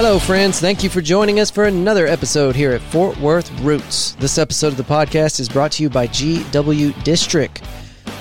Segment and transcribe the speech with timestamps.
[0.00, 0.60] Hello, friends.
[0.60, 4.12] Thank you for joining us for another episode here at Fort Worth Roots.
[4.20, 7.60] This episode of the podcast is brought to you by GW District.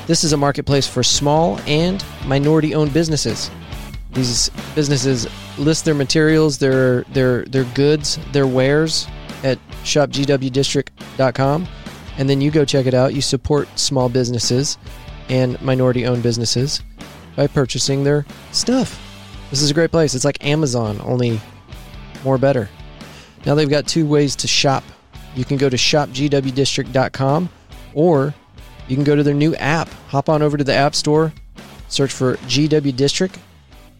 [0.07, 3.51] This is a marketplace for small and minority owned businesses.
[4.13, 5.27] These businesses
[5.59, 9.05] list their materials, their their their goods, their wares
[9.43, 11.67] at shopgwdistrict.com
[12.17, 13.13] and then you go check it out.
[13.13, 14.79] You support small businesses
[15.29, 16.81] and minority owned businesses
[17.35, 18.99] by purchasing their stuff.
[19.51, 20.15] This is a great place.
[20.15, 21.39] It's like Amazon, only
[22.23, 22.69] more better.
[23.45, 24.83] Now they've got two ways to shop.
[25.35, 27.49] You can go to shopgwdistrict.com
[27.93, 28.33] or
[28.87, 29.89] you can go to their new app.
[30.09, 31.33] Hop on over to the App Store,
[31.89, 33.37] search for GW District,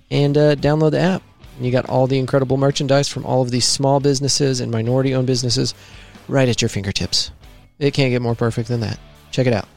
[0.10, 1.22] and uh, download the app.
[1.58, 5.14] And you got all the incredible merchandise from all of these small businesses and minority
[5.14, 5.74] owned businesses
[6.28, 7.32] right at your fingertips.
[7.80, 9.00] It can't get more perfect than that.
[9.32, 9.68] Check it out.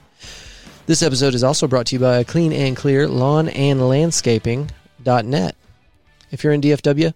[0.87, 5.55] This episode is also brought to you by Clean and Clear Lawn and Landscaping.net.
[6.31, 7.15] If you're in DFW,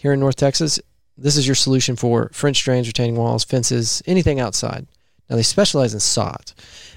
[0.00, 0.80] here in North Texas,
[1.18, 4.86] this is your solution for French drains, retaining walls, fences, anything outside.
[5.28, 6.52] Now, they specialize in sod.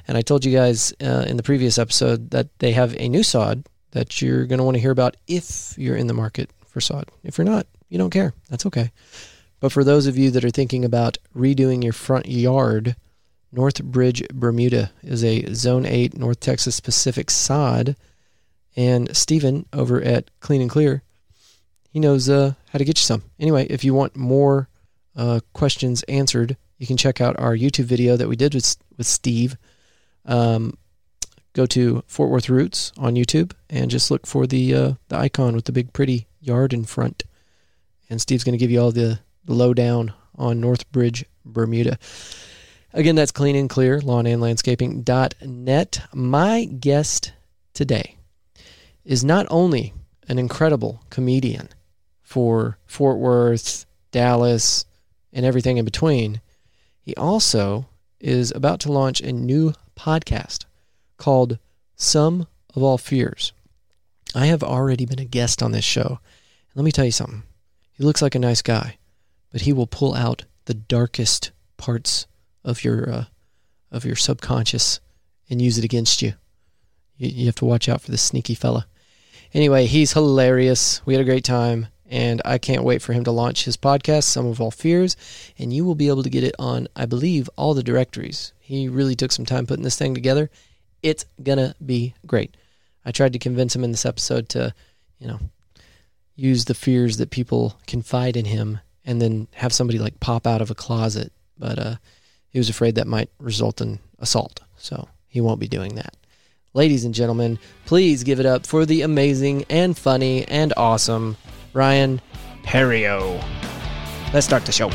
[0.07, 3.21] And I told you guys uh, in the previous episode that they have a new
[3.21, 6.79] sod that you're going to want to hear about if you're in the market for
[6.79, 7.11] sod.
[7.25, 8.33] If you're not, you don't care.
[8.49, 8.91] That's okay.
[9.59, 12.95] But for those of you that are thinking about redoing your front yard,
[13.53, 17.97] Northbridge Bermuda is a Zone 8 North Texas Pacific sod.
[18.77, 21.03] And Stephen over at Clean and Clear,
[21.93, 23.21] he knows uh, how to get you some.
[23.39, 24.67] Anyway, if you want more
[25.15, 29.05] uh, questions answered, you can check out our YouTube video that we did with, with
[29.05, 29.55] Steve.
[30.25, 30.75] Um,
[31.53, 35.53] go to Fort Worth Roots on YouTube and just look for the uh, the icon
[35.53, 37.25] with the big pretty yard in front.
[38.09, 41.99] And Steve's going to give you all the, lowdown on Northbridge, Bermuda.
[42.93, 46.01] Again, that's clean and clear, lawn and landscaping.net.
[46.13, 47.33] My guest
[47.73, 48.15] today
[49.03, 49.93] is not only
[50.29, 51.69] an incredible comedian
[52.33, 54.85] for Fort Worth, Dallas,
[55.31, 56.41] and everything in between,
[56.99, 57.85] he also
[58.19, 60.65] is about to launch a new podcast
[61.17, 61.59] called
[61.95, 63.53] Sum of All Fears.
[64.33, 66.17] I have already been a guest on this show.
[66.73, 67.43] Let me tell you something.
[67.91, 68.97] He looks like a nice guy,
[69.51, 72.25] but he will pull out the darkest parts
[72.63, 73.25] of your uh,
[73.91, 74.99] of your subconscious
[75.51, 76.33] and use it against you.
[77.15, 77.29] you.
[77.29, 78.87] You have to watch out for this sneaky fella.
[79.53, 81.05] Anyway, he's hilarious.
[81.05, 84.25] We had a great time, and I can't wait for him to launch his podcast,
[84.25, 85.17] Some of All Fears,
[85.57, 88.53] and you will be able to get it on, I believe, all the directories.
[88.59, 90.51] He really took some time putting this thing together.
[91.01, 92.55] It's gonna be great.
[93.03, 94.75] I tried to convince him in this episode to,
[95.17, 95.39] you know,
[96.35, 100.61] use the fears that people confide in him and then have somebody like pop out
[100.61, 101.33] of a closet.
[101.57, 101.95] But uh,
[102.51, 104.59] he was afraid that might result in assault.
[104.77, 106.15] So he won't be doing that.
[106.75, 111.37] Ladies and gentlemen, please give it up for the amazing and funny and awesome
[111.73, 112.21] Ryan
[112.63, 113.43] Perio.
[114.33, 114.89] Let's start the show.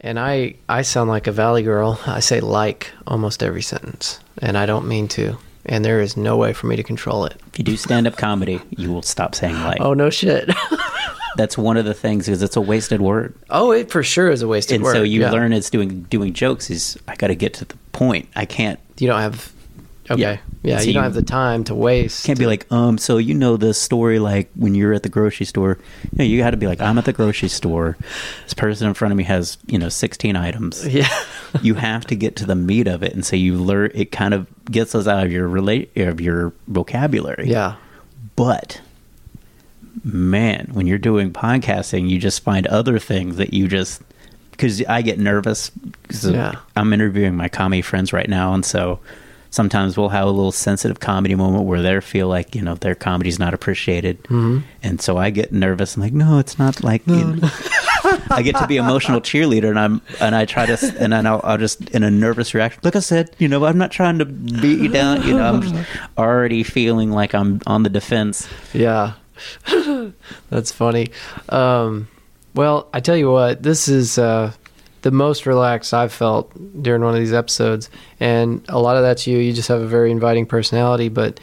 [0.00, 2.00] And I, I sound like a valley girl.
[2.06, 5.36] I say like almost every sentence, and I don't mean to.
[5.64, 7.40] And there is no way for me to control it.
[7.48, 9.80] If you do stand up comedy, you will stop saying like.
[9.80, 10.48] Oh no shit.
[11.36, 13.34] That's one of the things because it's a wasted word.
[13.50, 14.96] oh, it for sure is a wasted and word.
[14.96, 15.30] And so you yeah.
[15.30, 18.28] learn it's doing doing jokes is I got to get to the point.
[18.34, 19.52] I can't You don't have.
[20.08, 20.20] Okay.
[20.20, 20.38] Yeah.
[20.62, 20.78] Yeah.
[20.78, 22.24] So you don't have the time to waste.
[22.24, 22.98] can't be like um.
[22.98, 25.78] So you know the story like when you're at the grocery store.
[26.12, 27.96] You know you got to be like I'm at the grocery store.
[28.44, 30.86] This person in front of me has you know 16 items.
[30.86, 31.08] Yeah.
[31.62, 33.90] you have to get to the meat of it, and so you learn.
[33.94, 37.48] It kind of gets us out of your relate of your vocabulary.
[37.48, 37.76] yeah.
[38.36, 38.80] But
[40.04, 44.02] man, when you're doing podcasting, you just find other things that you just
[44.52, 45.70] because I get nervous.
[46.08, 46.54] 'cause Yeah.
[46.76, 49.00] I'm interviewing my comedy friends right now, and so
[49.50, 52.94] sometimes we'll have a little sensitive comedy moment where they feel like you know their
[52.94, 54.58] comedy's not appreciated, mm-hmm.
[54.82, 55.96] and so I get nervous.
[55.96, 57.06] I'm like, no, it's not like.
[57.06, 57.50] you know."
[58.30, 61.40] I get to be emotional cheerleader, and I'm and I try to, and then I'll,
[61.42, 62.80] I'll just in a nervous reaction.
[62.84, 65.26] Like I said, you know, I'm not trying to beat you down.
[65.26, 65.84] You know, I'm
[66.18, 68.46] already feeling like I'm on the defense.
[68.72, 69.14] Yeah.
[70.50, 71.08] That's funny.
[71.48, 72.08] Um,
[72.54, 74.52] well, I tell you what, this is uh,
[75.02, 76.50] the most relaxed I've felt
[76.82, 77.90] during one of these episodes.
[78.18, 79.38] And a lot of that's you.
[79.38, 81.38] You just have a very inviting personality, but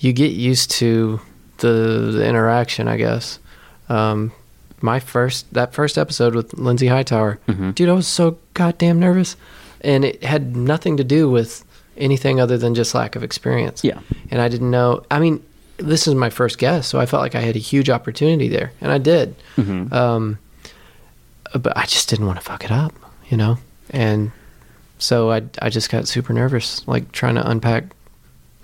[0.00, 1.20] you get used to
[1.58, 3.38] the, the interaction, I guess.
[3.88, 4.32] Um,
[4.80, 7.38] my first, that first episode with Lindsay Hightower,
[7.72, 9.36] dude, I was so goddamn nervous.
[9.80, 11.64] And it had nothing to do with
[11.96, 13.84] anything other than just lack of experience.
[13.84, 14.00] Yeah.
[14.30, 15.42] And I didn't know, I mean,
[15.78, 18.72] this is my first guest, so I felt like I had a huge opportunity there,
[18.80, 19.34] and I did.
[19.92, 20.38] Um,
[21.54, 22.92] but I just didn't want to fuck it up,
[23.30, 23.58] you know.
[23.90, 24.32] and
[24.98, 27.84] so I I just got super nervous, like trying to unpack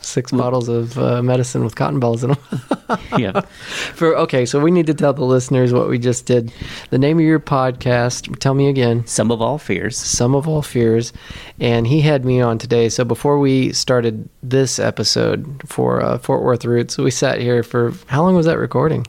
[0.03, 2.99] six bottles of uh, medicine with cotton balls in them.
[3.19, 3.41] yeah.
[3.95, 6.53] For okay, so we need to tell the listeners what we just did.
[6.91, 8.39] The name of your podcast.
[8.39, 9.07] Tell me again.
[9.07, 9.97] Some of all fears.
[9.97, 11.13] Some of all fears,
[11.61, 12.89] and he had me on today.
[12.89, 17.93] So before we started this episode for uh, Fort Worth Roots, we sat here for
[18.07, 19.07] how long was that recording?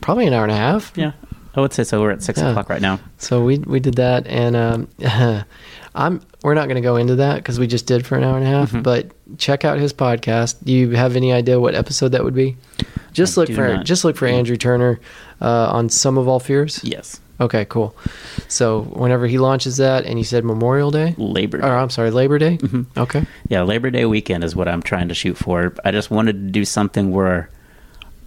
[0.00, 0.92] Probably an hour and a half.
[0.96, 1.12] Yeah.
[1.54, 2.00] I would say so.
[2.00, 2.50] We're at six Yeah.
[2.50, 3.00] o'clock right now.
[3.18, 4.88] So we we did that, and um,
[5.94, 8.36] I'm we're not going to go into that because we just did for an hour
[8.38, 8.70] and a half.
[8.72, 8.82] Mhm.
[8.82, 9.08] But
[9.38, 10.56] check out his podcast.
[10.64, 12.56] Do you have any idea what episode that would be?
[13.12, 13.84] Just I look for not.
[13.84, 15.00] just look for Andrew Turner
[15.40, 16.80] uh, on Some of All Fears.
[16.84, 17.20] Yes.
[17.40, 17.96] Okay, cool.
[18.48, 21.66] So whenever he launches that, and you said Memorial Day, Labor Day.
[21.66, 22.58] or I'm sorry, Labor Day.
[22.58, 22.84] Mhm.
[22.96, 23.24] Okay.
[23.48, 25.72] Yeah, Labor Day weekend is what I'm trying to shoot for.
[25.84, 27.48] I just wanted to do something where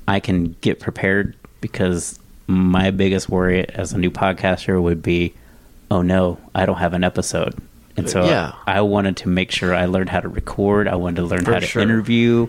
[0.07, 5.33] I can get prepared because my biggest worry as a new podcaster would be,
[5.93, 7.53] oh no, I don't have an episode.
[7.95, 8.53] And so Yeah.
[8.65, 10.87] I wanted to make sure I learned how to record.
[10.87, 11.81] I wanted to learn For how to sure.
[11.81, 12.47] interview.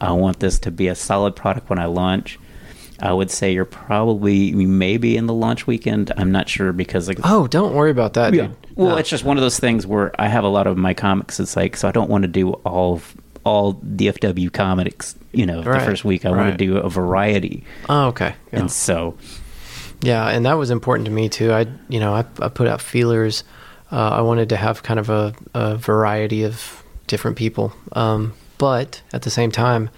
[0.00, 2.38] I want this to be a solid product when I launch.
[3.00, 6.12] I would say you're probably maybe in the launch weekend.
[6.16, 8.46] I'm not sure because like Oh, don't worry about that, yeah.
[8.46, 8.56] dude.
[8.76, 8.96] Well, No.
[8.96, 11.40] it's just one of those things where I have a lot of my comics.
[11.40, 13.00] It's like so I don't want to do all
[13.44, 15.14] all DFW comics.
[15.32, 18.34] You know, Right, the first week I want to do a variety, Oh, okay.
[18.52, 18.60] Yeah.
[18.60, 19.16] and so
[20.02, 21.52] Yeah, and that was important to me too.
[21.52, 23.44] I, you know, I, I put out feelers.
[23.90, 29.00] Uh, I wanted to have kind of a, a variety of different people, um, but
[29.12, 29.90] at the same time,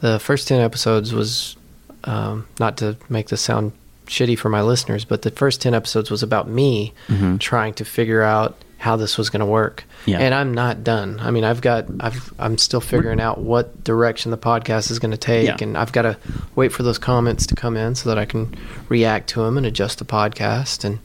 [0.00, 1.56] the first ten episodes was
[2.04, 3.72] um, not to make this sound
[4.06, 7.38] shitty for my listeners, but the first ten episodes was about me Mhm.
[7.38, 9.84] trying to figure out how this was going to work.
[10.06, 10.18] Yeah.
[10.20, 11.18] And I'm not done.
[11.20, 15.10] I mean, I've got, I've, I'm still figuring out what direction the podcast is going
[15.10, 15.56] to take, Yeah.
[15.60, 16.16] and I've got to
[16.54, 18.54] wait for those comments to come in so that I can
[18.88, 20.84] react to them and adjust the podcast.
[20.84, 21.00] And,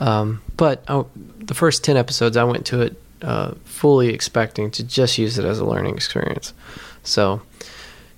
[0.00, 1.06] um, but oh,
[1.38, 5.44] the first ten episodes, I went to it uh, fully expecting to just use it
[5.44, 6.54] as a learning experience.
[7.04, 7.42] So.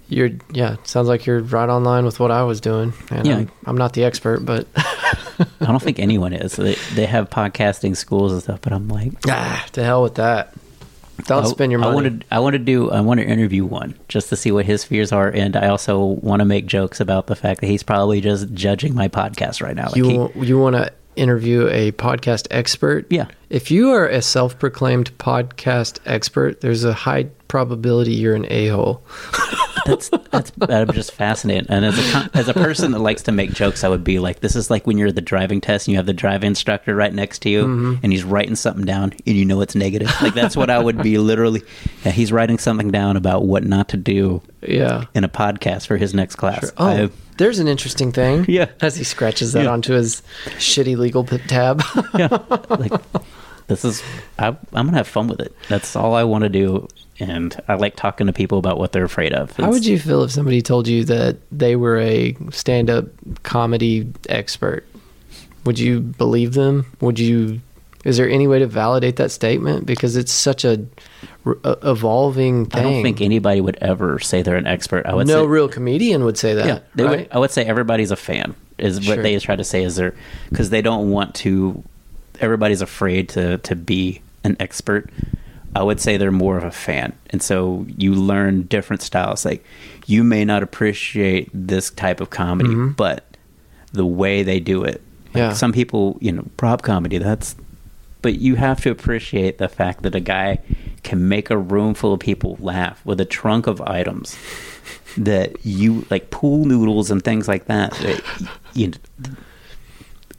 [0.08, 0.76] You're yeah.
[0.84, 2.92] Sounds like you're right on line with what I was doing.
[3.10, 3.36] And Yeah.
[3.38, 6.56] I'm, I'm not the expert, but I don't think anyone is.
[6.56, 10.52] They, they have podcasting schools and stuff, but I'm like, ah, to hell with that.
[11.26, 11.90] Don't I- spend your money.
[11.92, 12.26] I want to.
[12.32, 12.90] I want to do.
[12.90, 15.98] I want to interview one just to see what his fears are, and I also
[16.04, 19.76] want to make jokes about the fact that he's probably just judging my podcast right
[19.76, 19.86] now.
[19.86, 23.06] Like you he- you want to interview a podcast expert?
[23.10, 23.28] Yeah.
[23.48, 29.00] If you are a self-proclaimed podcast expert, there's a high probability you're an a-hole.
[29.84, 31.66] that's that's I'm just fascinated.
[31.69, 34.40] And as a as a person that likes to make jokes, I would be like,
[34.40, 36.94] this is like when you're at the driving test and you have the driving instructor
[36.94, 37.94] right next to you, Mm-hmm.
[38.02, 40.10] and he's writing something down, and you know it's negative.
[40.22, 41.62] Like that's what I would be literally.
[42.04, 45.04] Yeah, he's writing something down about what not to do Yeah.
[45.14, 46.72] in a podcast for his next class.
[46.76, 48.44] Oh, I- there's an interesting thing.
[48.48, 48.66] Yeah.
[48.80, 49.70] As he scratches that Yeah.
[49.72, 50.22] onto his
[50.58, 51.82] shitty legal tab.
[52.14, 52.28] yeah,
[52.70, 52.92] like
[53.66, 54.02] this is.
[54.38, 54.56] I, I'm
[54.87, 55.52] gonna have fun with it.
[55.69, 56.87] That's all I want to do,
[57.20, 59.56] and I like talking to people about what they're afraid of.
[59.56, 63.06] How would you feel if somebody told you that they were a stand-up
[63.43, 64.84] comedy expert?
[65.64, 66.87] Would you believe them?
[67.00, 67.61] Would you?
[68.05, 69.87] Is there any way to validate that statement?
[69.87, 70.84] Because it's such a,
[71.46, 72.81] r- a- evolving thing.
[72.81, 75.06] I don't think anybody would ever say they're an expert.
[75.06, 76.66] I would no say, real comedian would say that.
[76.66, 77.19] Yeah, they right?
[77.20, 78.55] would, I would say everybody's a fan.
[78.76, 79.22] Is what Sure.
[79.22, 80.14] they try to say is they're
[80.50, 81.83] because they don't want to.
[82.40, 85.09] Everybody's afraid to to be an expert.
[85.75, 89.45] I would say they're more of a fan, and so you learn different styles.
[89.45, 89.64] Like
[90.07, 92.97] you may not appreciate this type of comedy, Mhm.
[92.97, 93.25] but
[93.93, 95.00] the way they do it.
[95.33, 95.52] Like Yeah.
[95.52, 97.19] Some people, you know, prop comedy.
[97.19, 97.57] That's,
[98.23, 100.59] but you have to appreciate the fact that a guy
[101.02, 104.37] can make a room full of people laugh with a trunk of items
[105.16, 107.93] that you like pool noodles and things like that.
[107.95, 108.23] that
[108.75, 108.93] you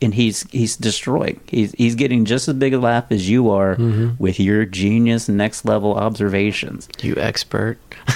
[0.02, 1.40] and he's he's destroying.
[1.48, 4.20] He's he's getting just as big a laugh as you are Mhm.
[4.20, 6.88] with your genius next level observations.
[7.02, 7.78] you expert.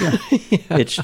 [0.70, 1.00] It's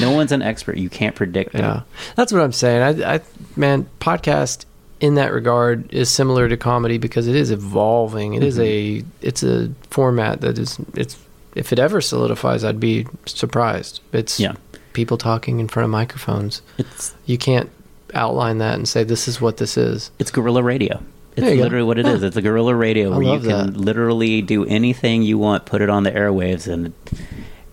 [0.00, 0.76] no one's an expert.
[0.76, 1.60] You can't predict it.
[1.60, 1.82] Yeah,
[2.16, 3.02] that's what I'm saying.
[3.02, 3.20] I, I,
[3.56, 4.64] man, podcast
[5.00, 8.34] in that regard is similar to comedy because it is evolving.
[8.34, 11.16] It is a, it's a format that is, it's,
[11.54, 14.00] if it ever solidifies, I'd be surprised.
[14.12, 14.54] It's Yeah.
[14.94, 16.60] people talking in front of microphones.
[16.78, 17.70] It's You can't
[18.14, 20.10] outline that and say this is what this is.
[20.18, 21.00] it's guerrilla radio.
[21.36, 21.62] It's you go.
[21.62, 22.22] literally what it is.
[22.24, 23.76] It's a guerrilla radio I where you can that.
[23.76, 26.92] literally do anything you want, put it on the airwaves, and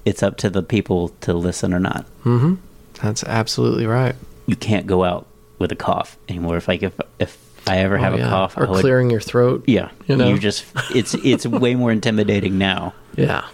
[0.05, 2.05] it's up to the people to listen or not.
[2.23, 2.55] Mm-hmm.
[3.01, 4.15] That's absolutely right.
[4.45, 5.25] You can't go out
[5.57, 6.57] with a cough anymore.
[6.57, 7.37] If like if if
[7.67, 9.63] I ever have Oh, a cough, or would, clearing your throat.
[9.65, 10.29] yeah, you know?
[10.29, 10.63] you just
[10.93, 12.93] it's it's way more intimidating now.
[13.15, 13.45] Yeah.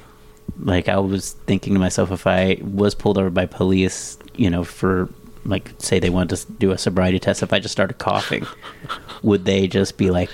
[0.59, 4.65] Like I was thinking to myself, if I was pulled over by police, you know,
[4.65, 5.07] for
[5.45, 8.45] like say they wanted to do a sobriety test, if I just started coughing,
[9.23, 10.29] would they just be like,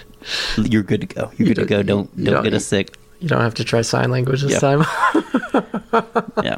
[0.58, 1.32] "You're good to go.
[1.38, 1.84] You're You good to go.
[1.84, 4.60] don't- Don't don't get us sick." You don't have to try sign language this Yeah.
[4.60, 4.86] time.
[6.44, 6.58] Yeah,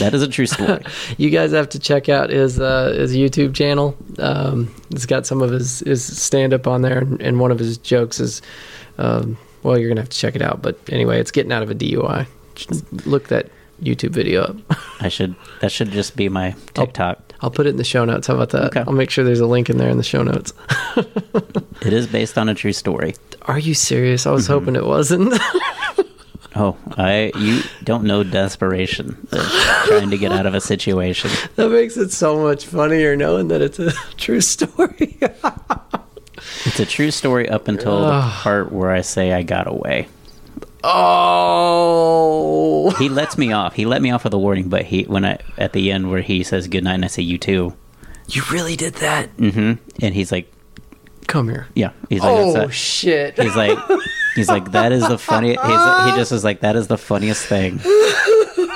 [0.00, 0.82] that is a true story.
[1.18, 3.96] you guys have to check out his uh, his YouTube channel.
[4.18, 7.58] Um, it's got some of his his stand up on there, and, and one of
[7.60, 8.42] his jokes is,
[8.98, 10.62] um, well, you're gonna have to check it out.
[10.62, 12.26] But anyway, it's getting out of a DUI.
[13.06, 13.50] Look that
[13.82, 14.56] YouTube video up.
[15.00, 17.18] I should that should just be my TikTok.
[17.18, 18.26] I'll put it in the show notes.
[18.26, 18.64] How about that?
[18.64, 18.84] Okay.
[18.86, 20.52] I'll make sure there's a link in there in the show notes.
[21.82, 23.14] It is based on a true story.
[23.46, 24.26] Are you serious?
[24.26, 24.52] I was Mm-hmm.
[24.52, 25.32] hoping it wasn't.
[26.56, 31.30] Oh, I you don't know desperation trying to get out of a situation.
[31.54, 35.16] that makes it so much funnier knowing that it's a true story.
[36.66, 40.08] It's a true story up until the part where I say I got away.
[40.82, 42.90] Oh.
[42.98, 43.74] He lets me off.
[43.74, 46.20] He let me off with a warning, but he when I at the end where
[46.22, 47.74] he says good night and I say you too.
[48.28, 49.28] You really did that?
[49.30, 50.52] hmm And he's like,
[51.26, 51.66] Come here.
[51.74, 51.90] yeah.
[52.08, 53.40] He's like, Oh, a- shit.
[53.40, 53.78] he's like,
[54.34, 57.80] he's like that is the funniest he just is like that is the funniest thing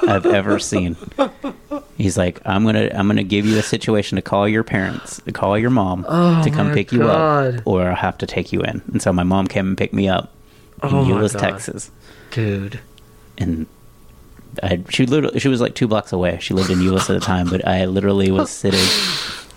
[0.07, 0.97] I've ever seen.
[1.97, 5.33] He's like, I'm gonna I'm gonna give you a situation to call your parents, to
[5.33, 8.61] call your mom Oh, to come pick you up, or I'll have to take you
[8.63, 8.83] in.
[8.93, 10.34] And so my mom came and picked me up
[10.83, 11.91] Oh, my Euless, Texas,
[12.31, 12.81] Dude.
[13.39, 13.67] and
[14.63, 16.39] I she literally she was like two blocks away.
[16.41, 18.85] She lived in Euless at the time, but I literally was sitting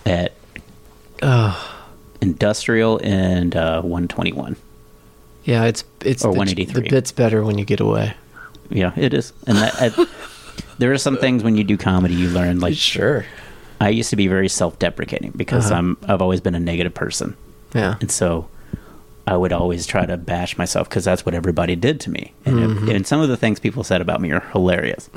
[0.06, 0.32] at
[1.22, 1.74] Oh.
[2.20, 4.56] Industrial and uh, 121.
[5.44, 6.82] Yeah, it's it's Or the, 183.
[6.82, 8.14] the bit's better when you get away.
[8.70, 9.74] Yeah, it is, and that.
[9.80, 10.06] I,
[10.78, 12.58] there are some things when you do comedy you learn.
[12.60, 13.24] Like Sure.
[13.80, 15.78] I used to be very self-deprecating because Uh-huh.
[15.78, 17.36] I'm I've always been a negative person,
[17.74, 17.94] Yeah.
[18.00, 18.48] and so
[19.28, 22.32] I would always try to bash myself because that's what everybody did to me.
[22.46, 22.88] And, Mm-hmm.
[22.90, 25.10] and some of the things people said about me are hilarious,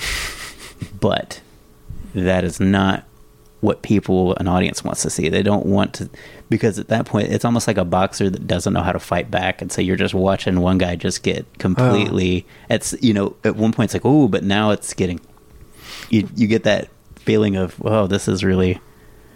[0.99, 1.41] but
[2.13, 3.05] that is not
[3.61, 5.29] what people an audience wants to see.
[5.29, 6.09] They don't want to
[6.49, 9.29] because at that point it's almost like a boxer that doesn't know how to fight
[9.31, 12.45] back, and so you're just watching one guy just get completely.
[12.69, 15.21] It's you know at one point it's like oh, but now it's getting
[16.09, 18.79] you you get that feeling of oh this is really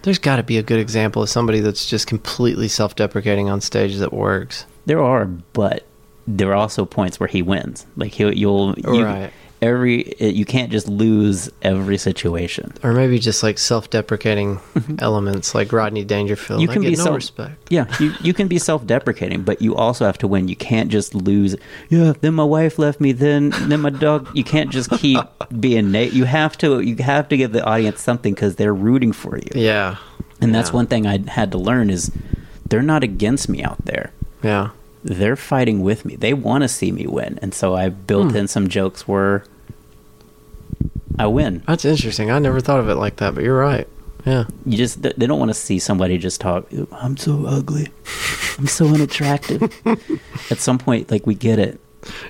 [0.05, 3.97] There's got to be a good example of somebody that's just completely self-deprecating on stage
[3.97, 4.67] that works.
[4.85, 5.83] There are, but
[6.27, 7.87] there are also points where he wins.
[7.97, 9.33] Like he'll, you'll, you, Right.
[9.61, 12.73] Every it, you can't just lose every situation.
[12.83, 14.95] Or maybe just like self-deprecating mm-hmm.
[14.99, 16.61] elements like Rodney Dangerfield.
[16.61, 17.55] You can be no self- respect.
[17.69, 20.47] Yeah, you you can be self-deprecating, but you also have to win.
[20.47, 21.55] You can't just lose.
[21.89, 23.11] Yeah, then my wife left me.
[23.11, 24.29] Then then my dog.
[24.33, 25.19] You can't just keep
[25.59, 25.91] being.
[25.91, 29.37] Na- you have to you have to give the audience something because they're rooting for
[29.37, 29.49] you.
[29.53, 29.97] Yeah.
[30.41, 30.75] And that's Yeah.
[30.75, 32.11] one thing I had to learn is
[32.69, 34.11] they're not against me out there.
[34.43, 34.69] Yeah.
[35.05, 36.15] They're fighting with me.
[36.15, 38.37] They want to see me win, and so I built Hmm.
[38.37, 39.43] in some jokes where
[41.17, 41.63] I win.
[41.67, 42.31] That's interesting.
[42.31, 43.87] I never thought of it like that, but you're right.
[44.25, 44.45] Yeah.
[44.65, 46.67] You just they don't want to see somebody just talk.
[46.91, 47.87] I'm so ugly.
[48.57, 49.61] I'm so unattractive.
[50.51, 51.79] At some point, like we get it,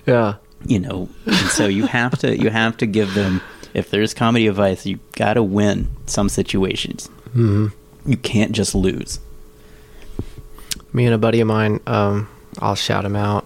[0.05, 0.35] Yeah.
[0.65, 1.07] you know.
[1.25, 3.41] And so you have to you have to give them.
[3.73, 7.07] If there's comedy advice, you got to win some situations.
[7.33, 7.67] hmm
[8.05, 9.19] You can't just lose.
[10.93, 12.27] Me and a buddy of mine, um,
[12.59, 13.45] I'll shout him out.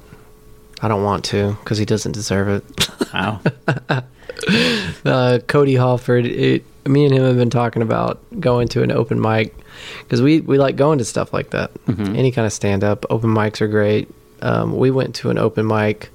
[0.81, 2.89] I don't want to because he doesn't deserve it.
[3.13, 3.41] Wow.
[5.05, 9.19] uh, Cody Halford, it, me and him have been talking about going to an open
[9.19, 9.53] mic
[9.99, 11.73] because we, we like going to stuff like that.
[11.85, 12.15] Mhm.
[12.17, 14.07] Any kind of stand up, open mics are great.
[14.41, 16.09] Um, we went to an open mic.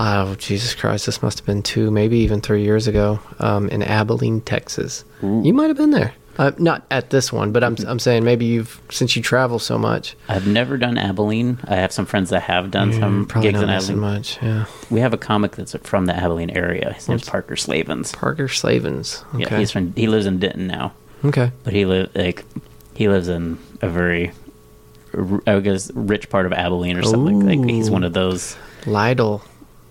[0.00, 1.06] Oh Jesus Christ!
[1.06, 5.04] This must have been two, maybe even three years ago, um, in Abilene, Texas.
[5.24, 5.42] Ooh.
[5.44, 6.14] You might have been there.
[6.38, 9.76] Uh, not at this one, but I'm I'm saying maybe you've since you travel so
[9.76, 10.14] much.
[10.28, 11.58] I've never done Abilene.
[11.66, 13.98] I have some friends that have done some probably gigs not in Abilene.
[13.98, 14.38] much.
[14.40, 16.92] Yeah, We have a comic that's from the Abilene area.
[16.92, 18.12] His name's What's- Parker Slavens.
[18.12, 19.24] Parker Slavens.
[19.34, 19.44] Okay.
[19.50, 19.92] Yeah, he's from.
[19.94, 20.92] He lives in Denton now,
[21.24, 21.50] okay.
[21.64, 22.44] but he live like
[22.94, 24.30] he lives in a very,
[25.16, 27.40] r- I guess, rich part of Abilene or something.
[27.40, 28.56] Like he's one of those.
[28.86, 29.42] Lytle,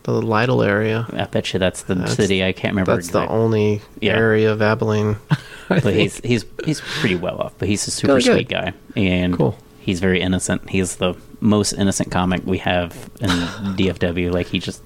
[0.04, 1.06] the Lytle area.
[1.12, 2.42] I bet you that's the That's- city.
[2.44, 2.96] I can't remember.
[2.96, 4.16] That's the only Yeah.
[4.16, 5.18] area of Abilene.
[5.84, 7.54] But he's he's he's pretty well off.
[7.58, 9.58] But he's a super sweet guy, and Cool.
[9.80, 10.70] he's very innocent.
[10.70, 13.30] He's the most innocent comic we have in
[13.78, 14.32] DFW.
[14.32, 14.82] Like he just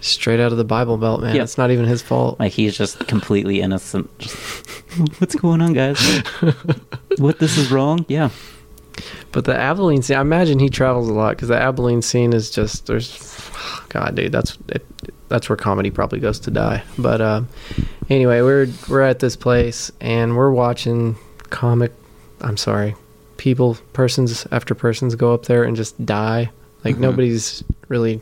[0.00, 1.34] straight out of the Bible Belt, man.
[1.36, 1.42] Yeah.
[1.42, 2.38] It's not even his fault.
[2.40, 4.08] Like he's just completely innocent.
[4.18, 4.36] Just,
[5.20, 6.00] What's going on, guys?
[7.18, 8.04] what this is wrong?
[8.08, 8.30] Yeah,
[9.32, 12.50] But the Abilene scene, I imagine he travels a lot because the Abilene scene is
[12.50, 13.50] just there's,
[13.90, 14.84] God, dude, that's it,
[15.30, 16.82] that's where comedy probably goes to die.
[16.98, 17.42] But uh,
[18.10, 21.16] anyway, we're we're at this place and we're watching
[21.48, 21.92] comic.
[22.42, 22.94] I'm sorry,
[23.38, 26.50] people, persons after persons go up there and just die.
[26.84, 27.00] Like Mhm.
[27.00, 28.20] nobody's really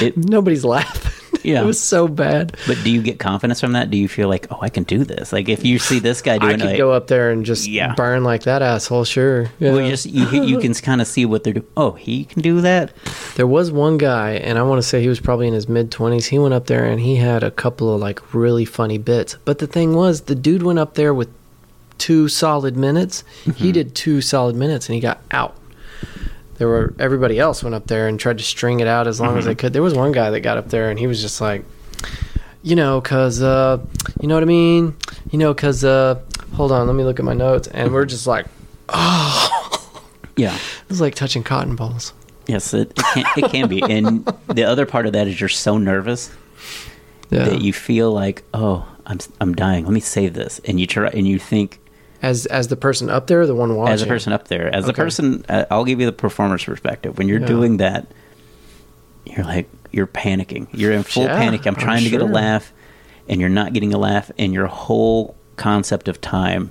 [0.00, 1.12] it nobody's laughing.
[1.46, 1.62] Yeah.
[1.62, 2.56] it was so bad.
[2.66, 3.90] But do you get confidence from that?
[3.90, 5.32] Do you feel like, oh, I can do this?
[5.32, 7.68] Like if you see this guy I doing could it, go up there and just
[7.68, 7.94] Yeah.
[7.94, 9.04] burn like that asshole.
[9.04, 9.42] Sure.
[9.58, 9.72] Yeah.
[9.72, 11.66] well, you just you, you can kind of see what they're doing.
[11.76, 12.92] Oh, he can do that.
[13.36, 15.90] There was one guy, and I want to say he was probably in his mid
[15.90, 16.26] 20s.
[16.26, 19.36] He went up there and he had a couple of like really funny bits.
[19.44, 21.28] But the thing was, the dude went up there with
[21.98, 23.24] two solid minutes.
[23.44, 23.70] He mm-hmm.
[23.72, 25.56] did two solid minutes and he got out.
[26.58, 29.36] There were everybody else went up there and tried to string it out as long
[29.38, 29.72] as they could.
[29.72, 31.64] There was one guy that got up there and he was just like,
[32.62, 33.78] you know, cause uh,
[34.20, 34.96] you know what I mean.
[35.30, 36.20] You know, cause uh,
[36.54, 37.68] hold on, let me look at my notes.
[37.68, 38.46] And we're just like,
[38.88, 39.92] oh,
[40.36, 40.54] Yeah.
[40.82, 42.12] it was like touching cotton balls.
[42.46, 43.82] Yes, it, it, can, it can be.
[43.82, 46.30] And the other part of that is you're so nervous
[47.30, 47.44] Yeah.
[47.44, 49.84] that you feel like, oh, I'm I'm dying.
[49.84, 51.78] Let me save this, and you try and you think
[52.22, 53.92] as as the person up there, the one watching.
[53.94, 55.02] as a person up there, as a Okay.
[55.02, 57.18] person, uh, I'll give you the performer's perspective.
[57.18, 57.46] When you're Yeah.
[57.46, 58.06] doing that,
[59.24, 60.66] you're like you're panicking.
[60.72, 61.66] You're in full Yeah, panic.
[61.66, 62.72] I'm I'm trying to get a laugh,
[63.28, 66.70] and you're not getting a laugh, and your whole concept of time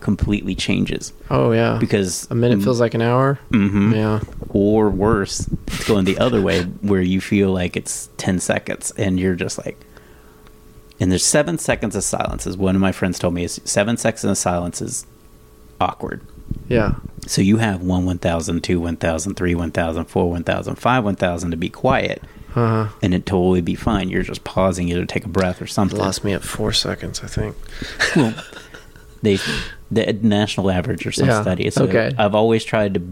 [0.00, 3.38] completely changes Oh yeah, because a minute feels like an hour.
[3.50, 8.38] hmm Yeah, or worse, it's going the other way where you feel like it's 10
[8.40, 9.80] seconds and you're just like,
[11.00, 13.96] and there's seven seconds of silence, as one of my friends told me, is seven
[13.96, 15.06] seconds of silence is
[15.80, 16.22] awkward.
[16.68, 16.94] yeah,
[17.26, 21.68] So you have one 1,000, two 1,000, three 1,000, four 1,000, five 1,000 to be
[21.68, 22.22] quiet,
[22.54, 22.88] uh-huh.
[23.02, 24.08] and it totally be fine.
[24.08, 25.98] You're just pausing either to take a breath or something.
[25.98, 27.56] It Lost me at four seconds, I think.
[28.16, 28.34] Well,
[29.22, 29.38] they
[29.90, 31.70] the national average or some Yeah, study.
[31.70, 32.12] So okay.
[32.18, 33.02] I've always tried to,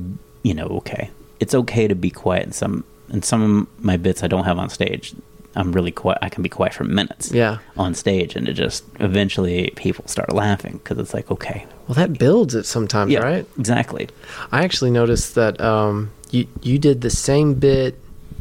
[0.42, 1.10] you know, okay,
[1.40, 4.58] it's okay to be quiet in some in some of my bits I don't have
[4.58, 5.14] on stage.
[5.56, 6.18] I'm really quiet.
[6.22, 7.30] I can be quiet for minutes.
[7.32, 7.58] Yeah.
[7.76, 12.18] On stage, and it just eventually people start laughing because it's like okay, Well, that
[12.18, 13.46] builds it sometimes, yeah, right?
[13.58, 14.08] exactly.
[14.52, 17.98] I actually noticed that um, you you did the same bit.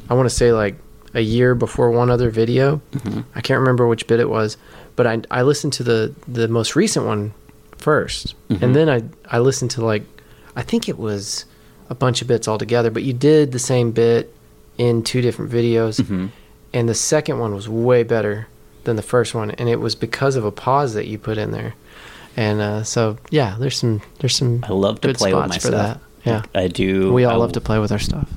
[0.09, 0.75] I want to say like
[1.13, 2.81] a year before one other video.
[2.91, 3.21] Mm-hmm.
[3.35, 4.57] I can't remember which bit it was,
[4.95, 7.33] but I I listened to the the most recent one
[7.77, 8.63] first, Mm-hmm.
[8.63, 10.03] and then I I listened to like
[10.55, 11.45] I think it was
[11.89, 12.89] a bunch of bits all together.
[12.91, 14.33] But you did the same bit
[14.77, 16.29] in two different videos, Mhm.
[16.73, 18.47] And the second one was way better
[18.83, 21.51] than the first one, and it was because of a pause that you put in
[21.51, 21.73] there.
[22.35, 25.71] And uh, so yeah, there's some there's some I love to play with my stuff.
[25.71, 25.99] that.
[26.25, 26.43] Yeah.
[26.55, 27.11] I do.
[27.13, 28.29] We all I- love to play with our stuff.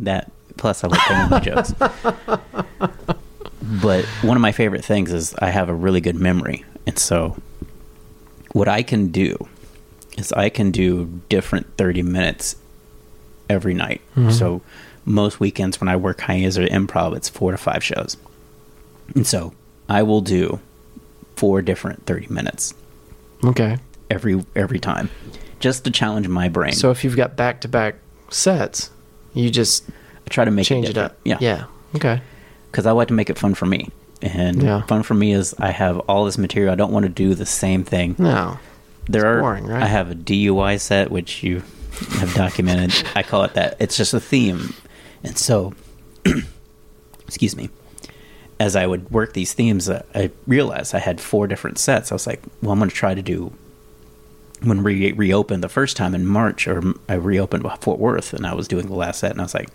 [0.00, 0.30] that.
[0.56, 1.74] Plus, I like telling my jokes.
[3.82, 7.36] But one of my favorite things is I have a really good memory, and so
[8.52, 9.48] what I can do
[10.16, 12.56] is I can do different thirty minutes
[13.50, 14.02] every night.
[14.30, 14.62] So
[15.06, 18.16] most weekends when I work Hyenas or improv, it's four to five shows,
[19.14, 19.54] and so
[19.88, 20.60] I will do
[21.36, 22.74] four different thirty minutes
[23.44, 23.78] Okay.
[24.10, 25.08] every every time,
[25.60, 26.72] just to challenge my brain.
[26.72, 27.94] So if you've got back to back
[28.30, 28.90] sets,
[29.32, 31.16] you just I try to make change it, it up.
[31.24, 31.64] Yeah, Yeah.
[31.94, 32.20] Okay.
[32.70, 33.90] because I like to make it fun for me.
[34.22, 34.82] And Yeah.
[34.86, 36.72] fun for me is I have all this material.
[36.72, 38.16] I don't want to do the same thing.
[38.18, 38.58] No.
[39.08, 39.40] There It's are.
[39.40, 39.82] boring, right?
[39.82, 41.62] I have a DUI set which you
[42.18, 42.92] have documented.
[43.14, 43.76] I call it that.
[43.78, 44.74] It's just a theme,
[45.26, 45.74] and so,
[47.26, 47.68] excuse me.
[48.58, 52.10] As I would work these themes, uh, I realized I had four different sets.
[52.10, 53.52] I was like, well, I'm going to try to do.
[54.62, 58.54] When we reopened the first time in March, or I reopened Fort Worth, and I
[58.54, 59.68] was doing the last set, and I was like,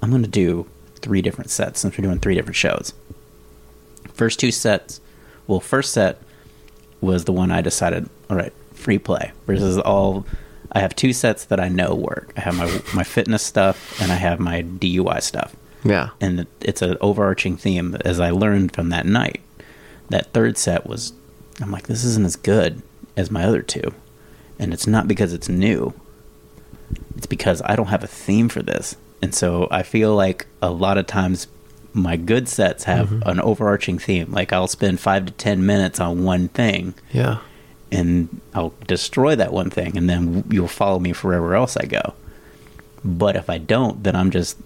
[0.00, 0.66] I'm going to do
[1.00, 2.94] three different sets since we're doing three different shows.
[4.14, 5.02] First two sets,
[5.46, 6.22] well, first set
[7.02, 9.32] was the one I decided, all right, free play.
[9.46, 10.24] Versus all,
[10.76, 12.34] I have two sets that I know work.
[12.36, 16.10] I have my my fitness stuff and I have my DUI stuff, Yeah.
[16.20, 17.96] and it's an overarching theme.
[18.04, 19.40] As I learned from that night,
[20.10, 21.14] that third set was,
[21.62, 22.82] I'm like, this isn't as good
[23.16, 23.94] as my other two,
[24.58, 25.94] and it's not because it's new.
[27.16, 30.70] It's because I don't have a theme for this, and so I feel like a
[30.70, 31.46] lot of times
[31.94, 33.26] my good sets have mm-hmm.
[33.26, 34.30] an overarching theme.
[34.30, 37.38] Like I'll spend five to ten minutes on one thing, Yeah.
[37.92, 42.14] And I'll destroy that one thing, and then you'll follow me wherever else I go.
[43.04, 44.56] But if I don't, then I'm just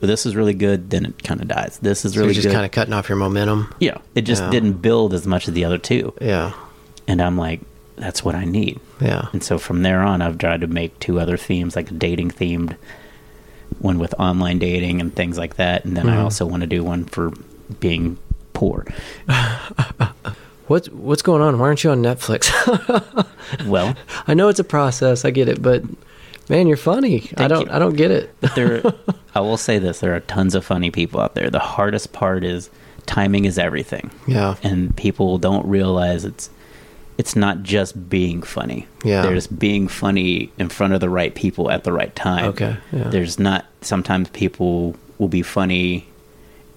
[0.00, 0.88] this is really good.
[0.90, 1.78] Then it kind of dies.
[1.82, 3.74] This is So really you're just kind of cutting off your momentum.
[3.80, 4.50] yeah, it just Yeah.
[4.50, 6.52] didn't build as much as the other two, Yeah.
[7.06, 7.60] and I'm like,
[7.96, 8.80] that's what I need.
[9.00, 9.26] Yeah.
[9.34, 12.30] And so from there on, I've tried to make two other themes, like a dating
[12.30, 12.76] themed
[13.78, 15.84] one with online dating and things like that.
[15.84, 16.24] And then I Mhm.
[16.24, 17.32] also want to do one for
[17.78, 18.16] being
[18.54, 18.86] poor.
[20.70, 21.58] What's what's going on?
[21.58, 22.46] Why aren't you on Netflix?
[23.66, 23.96] Well,
[24.28, 25.24] I know it's a process.
[25.24, 25.82] I get it, but
[26.48, 27.28] man, you're funny.
[27.36, 27.66] I don't.
[27.66, 27.72] you.
[27.72, 28.32] I don't get it.
[28.54, 28.80] there,
[29.34, 31.50] I will say this: there are tons of funny people out there.
[31.50, 32.70] The hardest part is
[33.06, 34.54] timing is everything, Yeah.
[34.62, 36.48] and people don't realize it's
[37.18, 38.86] it's not just being funny.
[39.04, 39.22] Yeah.
[39.22, 42.44] there's being funny in front of the right people at the right time.
[42.50, 43.08] Okay, yeah.
[43.08, 43.64] there's not.
[43.80, 46.06] Sometimes people will be funny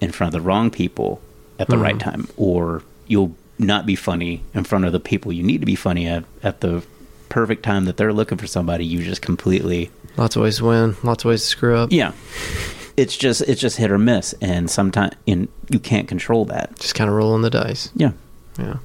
[0.00, 1.20] in front of the wrong people
[1.60, 1.82] at the Mm-hmm.
[1.84, 5.66] right time, or you'll not be funny in front of the people you need to
[5.66, 6.82] be funny at at the
[7.28, 8.84] perfect time that they're looking for somebody.
[8.84, 10.96] You just completely Lots of ways to win.
[11.02, 11.90] Lots of ways to screw up.
[11.92, 12.12] yeah.
[12.96, 16.78] It's just it's just hit or miss, and sometimes in you can't control that.
[16.78, 17.90] Just kind of rolling the dice.
[17.96, 18.12] Yeah,
[18.58, 18.76] Yeah.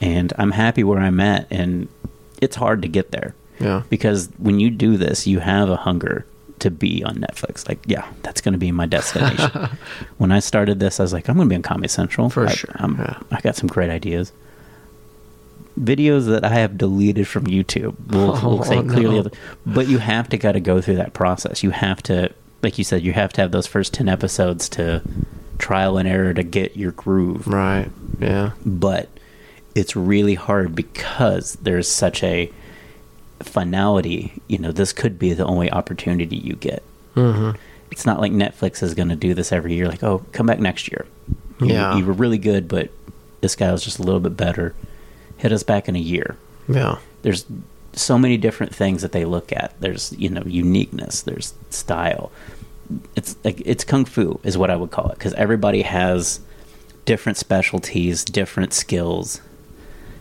[0.00, 1.86] and I'm happy where I'm at, and
[2.42, 3.34] it's hard to get there.
[3.60, 3.82] Yeah.
[3.88, 6.26] because when you do this, you have a hunger
[6.64, 7.66] to be on Netflix.
[7.68, 9.68] Like, yeah, that's going to be my destination.
[10.18, 12.46] when I started this, I was like, I'm going to be on Comedy Central For
[12.48, 13.18] I, sure, I'm, yeah.
[13.30, 14.32] I got some great ideas.
[15.78, 17.94] Videos that I have deleted from YouTube.
[18.08, 19.30] We'll, we'll Oh, say clearly, no.
[19.66, 21.62] but you have to got to go through that process.
[21.64, 25.02] You have to, like you said, you have to have those first ten episodes to
[25.58, 27.90] trial and error to get your groove Right.
[28.20, 28.52] Yeah.
[28.64, 29.08] but
[29.74, 32.52] it's really hard because there's such a
[33.42, 34.32] finality.
[34.48, 36.82] You know, this could be the only opportunity you get.
[37.14, 37.56] Mm-hmm.
[37.90, 39.88] It's not like Netflix is going to do this every year.
[39.88, 41.06] Like, oh, come back next year.
[41.60, 41.96] You, Yeah.
[41.96, 42.90] you were really good, but
[43.40, 44.74] this guy was just a little bit better.
[45.36, 46.36] Hit us back in a year.
[46.68, 46.98] Yeah.
[47.22, 47.44] There's
[47.92, 49.74] so many different things that they look at.
[49.80, 51.22] There's you know uniqueness.
[51.22, 52.32] There's style.
[53.14, 56.40] It's like it's kung fu is what I would call it because everybody has
[57.04, 59.40] different specialties, different skills.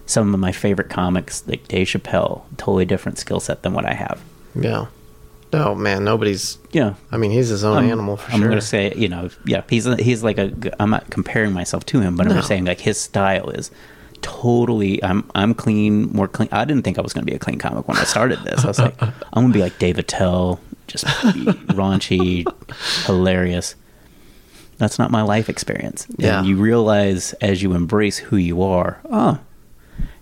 [0.06, 3.94] Some of my favorite comics, like Dave Chappelle, totally different skill set than what I
[3.94, 4.22] have.
[4.54, 4.88] Yeah.
[5.54, 6.58] Oh man, nobody's.
[6.72, 8.42] Yeah, I mean, he's his own I'm- animal for sure.
[8.42, 10.52] I'm gonna say, you know, yeah, he's he's like a.
[10.82, 13.70] I'm not comparing myself to him, but I'm just saying like his style is
[14.22, 15.02] totally.
[15.04, 16.50] I'm I'm clean, more clean.
[16.52, 18.63] I didn't think I was gonna be a clean comic when I started this.
[18.63, 19.13] I was like, I'm
[19.44, 22.46] gonna be like Dave Attell, just be raunchy,
[23.06, 23.76] hilarious.
[24.80, 26.08] That's not my life experience.
[26.18, 26.39] Yeah.
[26.39, 29.39] And you realize as you embrace who you are, oh,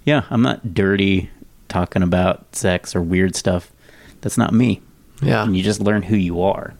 [0.04, 1.30] yeah, I'm not dirty
[1.70, 3.72] talking about sex or weird stuff.
[4.22, 4.82] That's not me
[5.22, 5.44] yeah.
[5.44, 6.74] and you just learn who you are.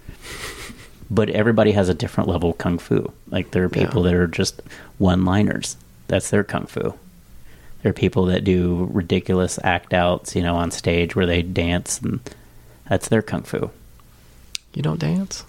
[1.10, 3.12] But everybody has a different level of kung fu.
[3.30, 4.12] Like there are people Yeah.
[4.12, 4.62] that are just
[4.98, 5.76] one-liners.
[6.08, 6.94] That's their kung fu.
[7.82, 12.00] There are people that do ridiculous act outs, you know, on stage where they dance,
[12.00, 12.20] and
[12.88, 13.72] that's their kung fu.
[14.74, 15.44] You don't dance.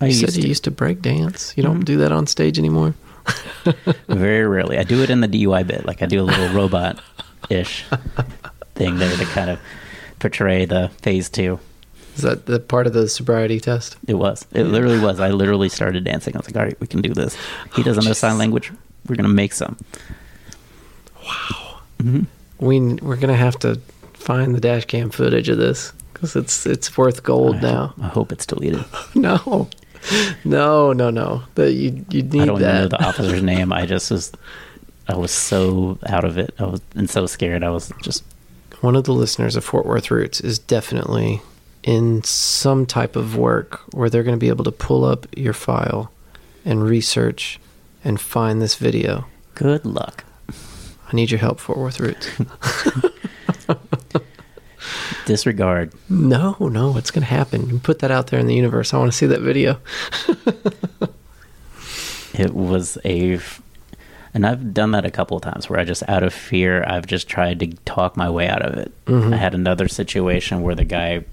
[0.00, 1.52] I You said used you used to break dance.
[1.56, 1.84] You don't Mhm.
[1.84, 2.94] do that on stage anymore.
[4.08, 4.78] Very rarely.
[4.78, 7.84] I do it in the DUI bit, like I do a little robot-ish
[8.74, 9.60] thing there to kind of
[10.18, 11.60] portray the phase two.
[12.16, 13.96] Is that the part of the sobriety test?
[14.08, 14.44] It was.
[14.52, 15.20] It literally was.
[15.20, 16.34] I literally started dancing.
[16.34, 17.36] I was like, all right, we can do this.
[17.76, 18.72] He doesn't know sign language.
[19.08, 19.76] We're going to make some.
[21.24, 21.80] Wow.
[22.02, 22.22] Mm-hmm.
[22.58, 23.80] We we're gonna have to
[24.14, 27.94] find the dash cam footage of this because it's it's worth gold I now.
[28.00, 28.84] I hope it's deleted.
[29.14, 29.68] No,
[30.44, 31.42] no, no, no.
[31.54, 33.72] That you you need I don't even know the officer's name.
[33.72, 34.32] I just was,
[35.08, 36.54] I was so out of it.
[36.58, 37.62] I was and so scared.
[37.62, 38.24] I was just
[38.80, 41.42] One of the listeners of Fort Worth Roots is definitely
[41.82, 45.52] in some type of work where they're going to be able to pull up your
[45.54, 46.10] file
[46.64, 47.58] and research
[48.04, 49.26] and find this video.
[49.54, 50.24] good luck.
[51.10, 52.28] I need your help, Fort Worth Roots.
[55.28, 55.92] Disregard.
[56.08, 57.68] no, no, it's going to happen.
[57.70, 58.92] You put that out there in the universe.
[58.92, 59.78] I want to see that video.
[62.34, 63.40] It was a
[64.34, 67.06] and I've done that a couple of times where I just out of fear, I've
[67.06, 68.92] just tried to talk my way out of it.
[69.06, 69.32] Mhm.
[69.32, 71.24] I had another situation where the guy,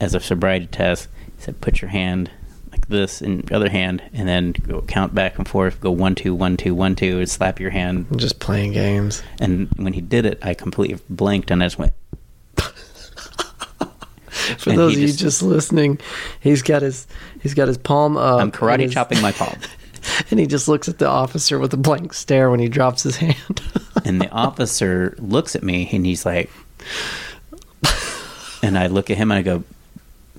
[0.00, 2.30] as a sobriety test, he said, "Put your hand."
[2.72, 5.80] Like this in the other hand, and then go count back and forth.
[5.80, 9.22] Go one two one two one two, and slap your hand just playing games.
[9.40, 11.92] And when he did it, I completely blanked and I just went,
[14.58, 15.98] For And those of you just- just listening,
[16.40, 17.06] he's got his
[17.42, 18.40] he's got his palm up.
[18.40, 19.56] I'm karate his- chopping my palm.
[20.30, 23.16] and he just looks at the officer with a blank stare when he drops his
[23.16, 23.60] hand.
[24.06, 26.50] And the officer looks at me and he's like,
[28.62, 29.64] and I look at him and I go,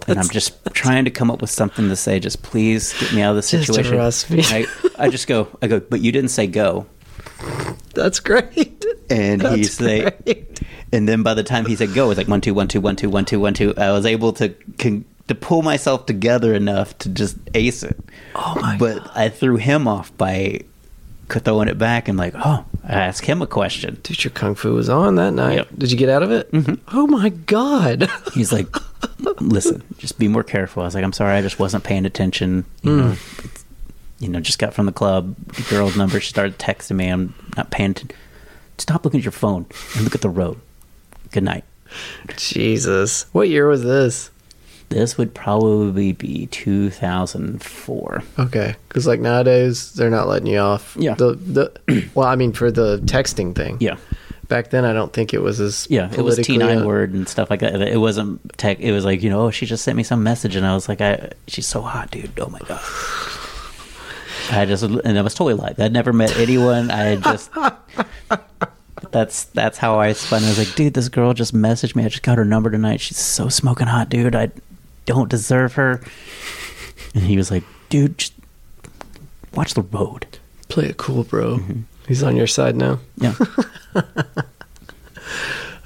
[0.08, 3.22] and I'm just trying to come up with something to say, just please get me
[3.24, 3.96] out of the situation.
[3.96, 4.42] arrest me.
[4.46, 4.68] I,
[5.00, 6.86] I just go, I go, but you didn't say go.
[7.96, 8.86] That's great.
[9.10, 10.55] And That's he's like, great.
[10.92, 12.80] And then by the time he said go, it was like one, two, one, two,
[12.82, 13.74] one, two, one, two, one, two.
[13.78, 17.98] I was able to, con- to pull myself together enough to just ace it.
[18.36, 20.62] Oh my but I threw him off by
[21.30, 24.00] throwing it back and like, oh, I asked him a question.
[24.04, 25.56] Dude, your kung fu was on that night.
[25.56, 25.68] Yep.
[25.78, 26.52] Did you get out of it?
[26.52, 26.80] Mhm.
[26.94, 28.10] Oh my god.
[28.34, 28.68] He's like,
[29.42, 30.84] listen, just be more careful.
[30.84, 32.64] I was like, I'm sorry, I just wasn't paying attention.
[32.84, 32.98] You Mm.
[32.98, 33.50] know,
[34.20, 35.36] you know, just got from the club.
[35.48, 36.20] The girl's number.
[36.22, 37.08] She started texting me.
[37.10, 38.16] I'm not paying attention.
[38.78, 40.60] Stop looking at your phone and look at the road.
[41.36, 41.66] Good night.
[42.38, 43.26] Jesus.
[43.34, 44.32] What year was this?
[44.88, 48.24] This would probably be 2004.
[48.40, 50.96] Okay, because like nowadays they're not letting you off.
[50.98, 51.16] Yeah.
[51.16, 53.76] The the well, I mean for the texting thing.
[53.82, 53.98] Yeah,
[54.48, 56.06] Back then, I don't think it was as yeah.
[56.06, 57.82] It was politically, T9 uh, word and stuff like that.
[57.82, 58.80] It wasn't tech.
[58.80, 60.88] It was like you know, oh, she just sent me some message, and I was
[60.88, 62.40] like, I, she's so hot, dude.
[62.40, 62.82] Oh my god.
[64.52, 66.92] I just and I was totally like I'd never met anyone.
[66.92, 67.52] I had just
[69.12, 70.44] that's that's how I spun.
[70.44, 72.06] I was like, dude, this girl just messaged me.
[72.06, 73.02] I just got her number tonight.
[73.02, 74.36] She's so smoking hot, dude.
[74.36, 74.52] I
[75.06, 76.02] don't deserve her.
[77.14, 78.34] And he was like, dude, just
[79.54, 80.28] watch the road.
[80.70, 81.58] Play it cool, bro.
[81.58, 81.82] Mm-hmm.
[82.08, 83.00] He's on your side now.
[83.18, 83.36] Yeah.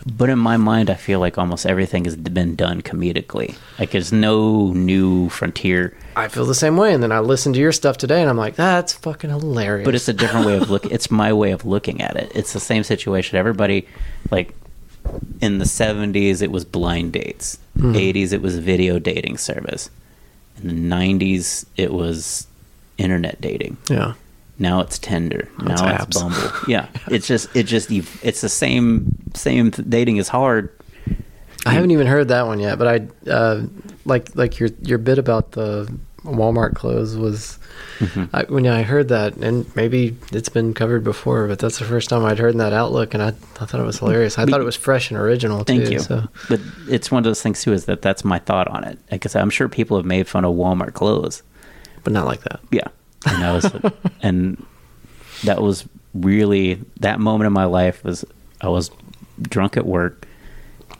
[0.06, 3.56] but in my mind, I feel like almost everything has been done comedically.
[3.78, 5.96] Like there's no new frontier.
[6.16, 6.94] I feel the same way.
[6.94, 9.86] And then I listen to your stuff today, and I'm like, that's fucking hilarious.
[9.86, 10.92] But it's a different way of looking.
[11.00, 12.32] It's my way of looking at it.
[12.34, 13.38] It's the same situation.
[13.38, 13.88] Everybody,
[14.32, 14.56] like
[15.42, 17.58] in the '70s, it was blind dates.
[17.78, 17.94] Hmm.
[17.94, 19.90] '80s, it was video dating service.
[20.62, 22.48] In the '90s, it was
[22.98, 23.78] internet dating.
[23.90, 24.14] yeah.
[24.60, 25.48] Now it's Tinder.
[25.64, 26.38] Now it's it's Bumble.
[26.68, 29.72] Yeah, it's just it just ev- it's the same same.
[29.72, 30.70] th- Dating is hard.
[31.66, 33.64] I haven't even heard that one yet, but I uh,
[34.06, 35.92] like like your your bit about the
[36.24, 37.58] Walmart clothes was
[38.34, 42.10] I, when I heard that, and maybe it's been covered before, but that's the first
[42.10, 43.32] time I'd heard that outlook, and I, I
[43.66, 44.38] thought it was hilarious.
[44.38, 45.78] I thought it was fresh and original too.
[45.80, 46.00] Thank you.
[46.00, 47.74] So But it's one of those things too.
[47.74, 49.00] Is that that's my thought on it?
[49.10, 51.44] Because I'm sure people have made fun of Walmart clothes.
[52.06, 52.60] but not like that.
[52.72, 52.88] Yeah,
[53.26, 53.72] and I was,
[54.22, 54.64] and
[55.44, 58.26] that was really that moment in my life was
[58.62, 58.92] I was
[59.42, 60.28] drunk at work,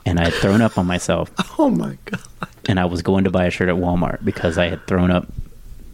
[0.06, 2.20] and I had thrown up on myself, Oh my god!
[2.68, 5.26] and I was going to buy a shirt at Walmart because I had thrown up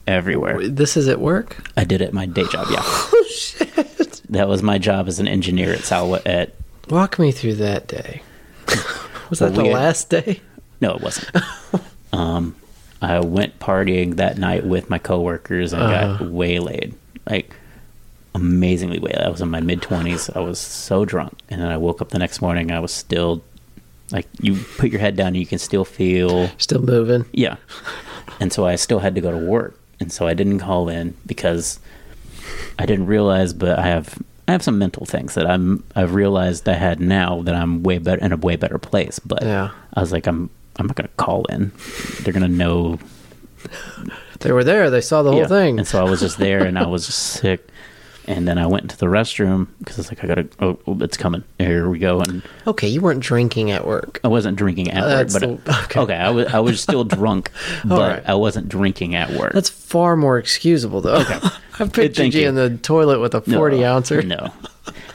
[0.06, 0.68] everywhere.
[0.68, 1.68] This is at work.
[1.76, 2.66] I did it at my day job.
[2.70, 4.22] Yeah, Oh shit!
[4.30, 6.54] that was my job as an engineer at Salwa at.
[6.90, 8.22] Walk me through that day.
[9.30, 10.40] was that Well, the we- last day?
[10.80, 11.30] No, it wasn't.
[12.12, 12.54] um,
[13.02, 16.16] I went partying that night with my coworkers and Uh-huh.
[16.18, 16.94] got waylaid,
[17.28, 17.54] like
[18.34, 19.22] amazingly waylaid.
[19.24, 20.30] I was in my mid twenties.
[20.34, 22.70] I was so drunk, and then I woke up the next morning.
[22.70, 23.42] I was still
[24.12, 27.24] like you put your head down and you can still feel Still moving.
[27.32, 27.56] yeah.
[28.40, 31.14] And so I still had to go to work, and so I didn't call in
[31.26, 31.78] because
[32.78, 33.52] I didn't realize.
[33.52, 37.42] But I have I have some mental things that I'm I've realized I had now
[37.42, 39.18] that I'm way better in a way better place.
[39.18, 39.70] But Yeah.
[39.94, 41.72] I was like I'm I'm not gonna call in.
[42.22, 42.98] They're gonna know
[44.40, 44.90] They were there.
[44.90, 45.46] They saw the whole Yeah.
[45.46, 45.78] thing.
[45.78, 47.66] And so I was just there, and I was sick.
[48.28, 50.46] And then I went into the restroom because it's like I gotta.
[50.60, 51.44] Oh, oh, it's coming.
[51.58, 52.20] Here we go.
[52.20, 54.18] And okay, you weren't drinking at work.
[54.24, 56.00] I wasn't drinking at Uh, work, but the- okay.
[56.00, 56.14] okay.
[56.16, 57.50] I was I was still drunk,
[57.84, 58.22] but right.
[58.26, 59.52] I wasn't drinking at work.
[59.52, 61.20] That's far more excusable, though.
[61.20, 61.38] Okay.
[61.78, 62.48] I pictured you, you.
[62.48, 64.22] in the toilet with a 40 ouncer.
[64.22, 64.50] No,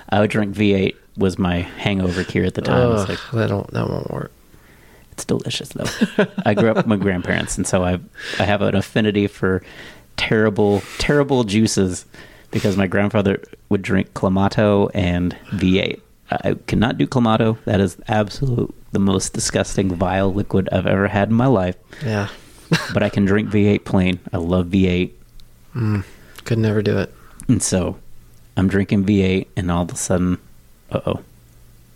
[0.09, 2.91] I would drink V8 was my hangover cure at the time.
[2.91, 4.31] Ugh, like that, don't, that won't work.
[5.21, 6.25] It's delicious though.
[6.45, 7.99] I grew up with my grandparents, and so I
[8.39, 9.61] I have an affinity for
[10.17, 12.05] terrible terrible juices
[12.49, 16.01] because my grandfather would drink Clamato and V8.
[16.31, 17.57] I cannot do Clamato.
[17.65, 21.75] That is absolute the most disgusting vile liquid I've ever had in my life.
[22.03, 22.27] Yeah.
[22.93, 24.19] But I can drink V8 plain.
[24.31, 25.11] I love V8.
[26.45, 27.13] Could never do it.
[27.49, 27.99] And so
[28.55, 30.37] I'm drinking V8, and all of a sudden,
[30.89, 31.19] uh oh.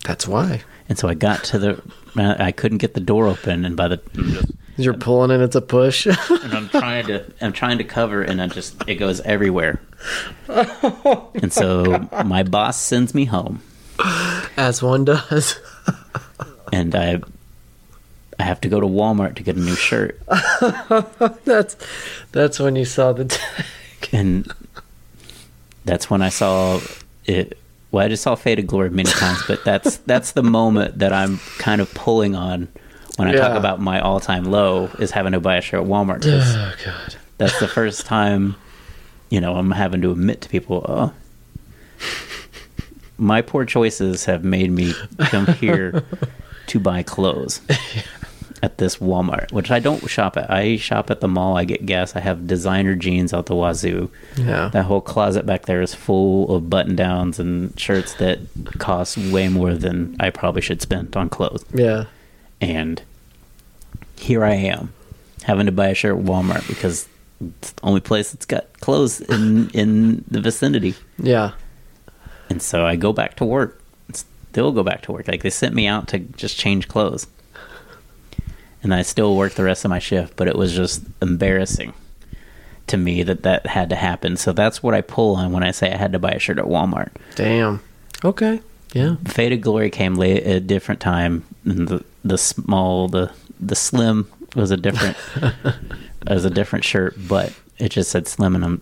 [0.03, 0.63] That's why.
[0.89, 1.81] And so I got to the,
[2.17, 6.06] I couldn't get the door open, and by the, You're pulling and it's a push.
[6.30, 9.82] and I'm trying to, I'm trying to cover, and I just, it goes everywhere.
[10.47, 13.62] and so my boss sends me home,
[14.58, 15.60] As one does.
[16.73, 17.21] and I,
[18.39, 20.21] I have to go to Walmart to get a new shirt,
[21.45, 21.75] that's
[22.32, 23.65] that's when you saw the tag.
[24.12, 24.51] and
[25.86, 26.80] that's when I saw
[27.25, 27.58] it.
[27.95, 31.38] Well, I just saw Faded Glory many times, but that's that's the moment that I'm
[31.60, 32.67] kind of pulling on
[33.15, 36.25] when I talk about my all-time low is having to buy a shirt at Walmart.
[36.25, 37.15] Oh, God.
[37.38, 38.58] that's the first time,
[39.29, 41.13] you know, I'm having to admit to people, oh,
[43.17, 44.93] my poor choices have made me
[45.29, 46.03] come here
[46.67, 47.62] to buy clothes
[48.65, 50.49] at this Walmart, which I don't shop at.
[50.49, 51.56] I shop at the mall.
[51.56, 52.15] I get gas.
[52.15, 54.10] I have designer jeans out the wazoo.
[54.36, 54.69] Yeah.
[54.73, 58.39] That whole closet back there is full of button downs and shirts that
[58.80, 61.63] cost way more than I probably should spend on clothes.
[61.73, 62.06] Yeah.
[62.60, 63.04] And
[64.17, 64.91] here I am
[65.43, 67.08] having to buy a shirt at Walmart because
[67.39, 70.95] it's the only place that's got clothes in in the vicinity.
[71.19, 71.51] Yeah.
[72.49, 73.80] And so I go back to work.
[74.12, 75.28] Still go back to work.
[75.28, 77.28] Like they sent me out to just change clothes.
[78.86, 81.95] And I still worked the rest of my shift, but it was just embarrassing
[82.86, 84.38] to me that that had to happen.
[84.38, 86.60] So that's what I pull on when I say I had to buy a shirt
[86.60, 87.10] at Walmart.
[87.34, 87.82] Damn.
[88.24, 88.62] Okay.
[88.93, 89.15] Yeah.
[89.26, 94.32] Faded Glory came late at a different time, and the the small the the slim
[94.56, 95.17] was a different
[96.28, 98.82] was a different shirt, but it just said slim, and I'm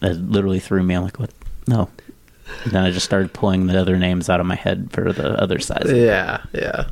[0.00, 0.94] it literally threw me.
[0.94, 1.32] I'm like, what?
[1.68, 1.90] No.
[2.64, 5.38] And then I just started pulling the other names out of my head for the
[5.38, 5.92] other sizes.
[5.92, 6.42] Yeah.
[6.54, 6.88] Yeah.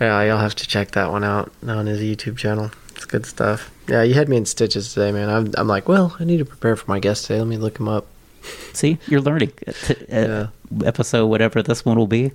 [0.00, 0.22] Yeah.
[0.22, 2.70] You'll have to check that one out on his YouTube channel.
[2.94, 3.70] It's good stuff.
[3.88, 5.28] Yeah, you had me in stitches today, man.
[5.30, 7.38] I'm, I'm like, well, I need to prepare for my guest today.
[7.38, 8.06] Let me look him up.
[8.72, 9.52] See, you're learning.
[10.12, 10.46] Uh,
[10.84, 12.32] Episode whatever this one will be.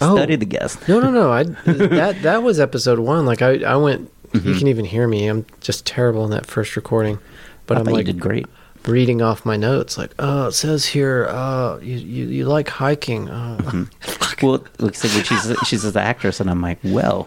[0.00, 0.16] Oh.
[0.16, 0.88] Study the guest.
[0.88, 1.32] No, no, no.
[1.32, 3.26] I that that was episode one.
[3.26, 4.10] Like I, I went.
[4.32, 4.58] You Mhm.
[4.58, 5.26] can even hear me.
[5.28, 7.18] I'm just terrible in that first recording.
[7.66, 8.46] But I I'm like you did great.
[8.86, 9.98] Reading off my notes.
[9.98, 13.28] Like, oh, it says here, uh, you you, you like hiking.
[13.30, 13.84] Uh, Mm-hmm.
[14.46, 17.26] Well, like I said, she's she's an actress, and I'm like, well,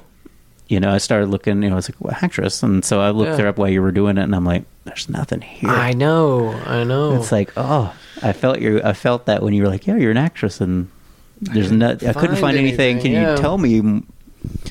[0.68, 1.64] you know, I started looking.
[1.64, 3.38] You know, I was like, well, actress, and so I looked Yeah.
[3.46, 5.72] her up while you were doing it, and I'm like, there's nothing here.
[5.72, 7.16] I know, I know.
[7.16, 7.92] It's like, oh,
[8.22, 8.80] I felt you.
[8.84, 10.88] I felt that when you were like, yeah, you're an actress, and
[11.42, 11.94] there's no.
[11.94, 12.98] I couldn't find anything.
[12.98, 13.32] anything, Can yeah.
[13.32, 14.04] you tell me?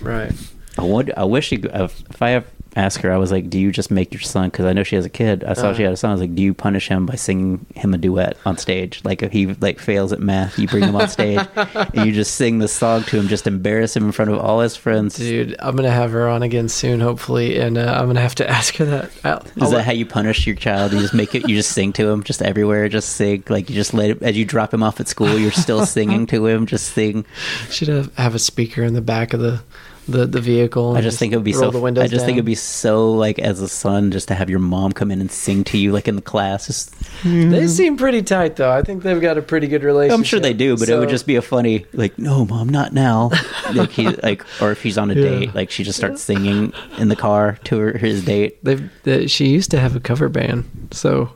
[0.01, 0.33] right.
[0.79, 1.13] I would.
[1.17, 1.59] I wish you.
[1.75, 2.45] If I
[2.79, 4.51] asked her, I was like, do you just make your son?
[4.51, 5.45] Because I know she has a kid.
[5.45, 5.75] I saw Uh.
[5.75, 6.11] she had a son.
[6.11, 9.01] I was like, do you punish him by singing him a duet on stage?
[9.05, 12.35] Like if he like fails at math, you bring him on stage and you just
[12.37, 15.17] sing the song to him, just embarrass him in front of all his friends.
[15.17, 18.49] Dude, I'm gonna have her on again soon, hopefully, and uh, I'm gonna have to
[18.59, 19.11] ask her that.
[19.25, 20.93] I'll, Is I'll that let- how you punish your child?
[20.93, 21.49] You just make it.
[21.49, 22.89] You just sing to him, just everywhere.
[22.89, 23.43] Just sing.
[23.49, 25.39] Like you just let it, as you drop him off at school.
[25.39, 26.67] You're still singing to him.
[26.67, 27.25] Just sing.
[27.71, 29.61] should have, have a speaker in the back of the
[30.09, 30.93] the, the vehicle?
[30.93, 31.71] I and just think it would be so.
[31.71, 34.59] The I just think it'd be so like as a son, just to have your
[34.59, 36.67] mom come in and sing to you, like in the class.
[36.67, 36.95] Just,
[37.25, 38.71] They seem pretty tight, though.
[38.71, 40.19] I think they've got a pretty good relationship.
[40.19, 42.93] I'm sure they do, but it would just be a funny like, no, mom, not
[42.93, 43.31] now.
[43.75, 45.23] like he like, or if he's on a Yeah.
[45.23, 48.63] date, like she just starts singing in the car to her, his date.
[48.65, 51.31] They've, they, she used to have a cover band, so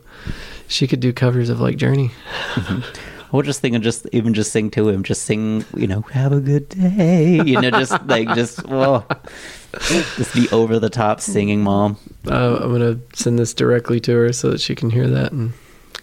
[0.69, 2.11] she could do covers of like Journey.
[2.57, 2.83] I
[3.33, 6.33] was just think thinking, just even just sing to him, just sing, you know, have
[6.33, 9.07] a good day, you know, just like just well,
[9.81, 11.97] just be over the top singing, mom.
[12.27, 15.53] Uh, I'm gonna send this directly to her so that she can hear that and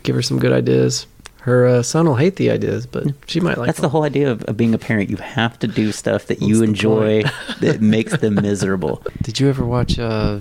[0.03, 1.05] give her some good ideas.
[1.41, 3.67] Her uh, son will hate the ideas, but she might like.
[3.67, 5.09] That's the whole idea of, of being a parent.
[5.09, 7.23] You have to do stuff that What's you enjoy
[7.61, 9.01] that makes them miserable.
[9.21, 9.97] Did you ever watch?
[9.97, 10.39] Uh,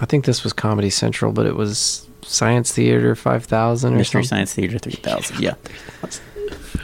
[0.00, 4.28] I think this was Comedy Central, but it was Science Theater 5000 or Mystery something.
[4.46, 5.40] Science Theater 3000.
[5.40, 5.54] Yeah.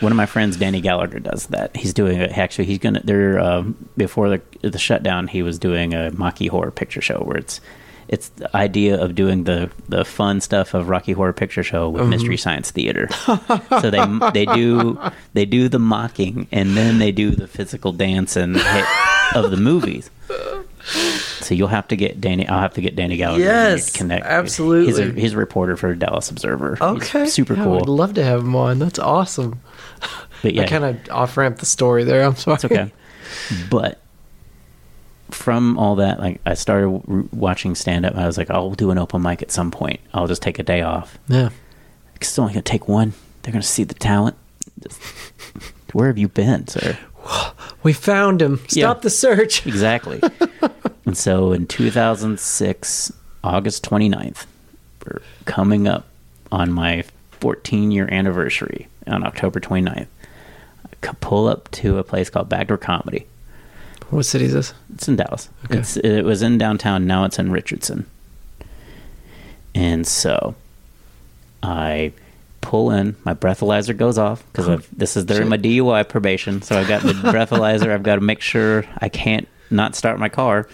[0.01, 1.77] One of my friends, Danny Gallagher, does that.
[1.77, 2.37] He's doing it.
[2.37, 3.01] Actually, he's gonna.
[3.05, 7.37] There um, before the the shutdown, he was doing a Rocky Horror Picture Show where
[7.37, 7.61] it's
[8.09, 12.03] it's the idea of doing the the fun stuff of Rocky Horror Picture Show with
[12.05, 12.09] Mhm.
[12.09, 13.09] Mystery Science Theater.
[13.81, 14.99] so they they do
[15.35, 18.85] they do the mocking and then they do the physical dance and hit
[19.35, 20.11] of the movies.
[20.85, 22.47] So you'll have to get Danny.
[22.49, 23.43] I'll have to get Danny Gallagher.
[23.45, 24.27] Yes, to connect.
[24.27, 24.87] absolutely.
[24.87, 26.73] He's a, he's a reporter for Dallas Observer.
[26.75, 28.79] He's Okay, super Yeah, I'd love to have him on.
[28.79, 29.61] That's awesome.
[30.43, 32.23] But yeah, I kind of off ramp the story there.
[32.25, 32.55] I'm sorry.
[32.57, 32.93] it's okay.
[33.71, 33.99] But
[35.31, 38.15] from all that, like I started w- watching stand up.
[38.17, 40.01] I was like, I'll do an open mic at some point.
[40.13, 41.19] I'll just take a day off.
[41.29, 41.49] Yeah.
[42.17, 43.15] It's only gonna take one.
[43.43, 44.37] They're gonna see the talent.
[44.83, 45.01] Just-
[45.93, 46.99] Where have you been, sir?
[47.83, 48.61] We found him.
[48.71, 48.85] Yeah.
[48.87, 49.67] Stop the search.
[49.73, 50.21] Exactly.
[51.05, 54.47] and so in 2006, August 29th,
[55.05, 56.07] we're coming up
[56.53, 57.05] on my
[57.41, 60.07] 14 year anniversary on October 29th.
[61.05, 63.27] I pull up to a place called Backdoor Comedy.
[64.11, 64.75] What city is this?
[64.95, 65.49] It's in Dallas.
[65.65, 65.79] Okay.
[65.79, 67.07] It's, it was in downtown.
[67.07, 68.07] Now it's in Richardson.
[69.75, 70.55] And so
[71.63, 72.13] I
[72.63, 73.17] pull in.
[73.25, 76.63] My breathalyzer goes off because this is during my DUI probation.
[76.63, 77.91] So I've got the breathalyzer.
[77.91, 80.69] I've got to make sure I can't not start my car.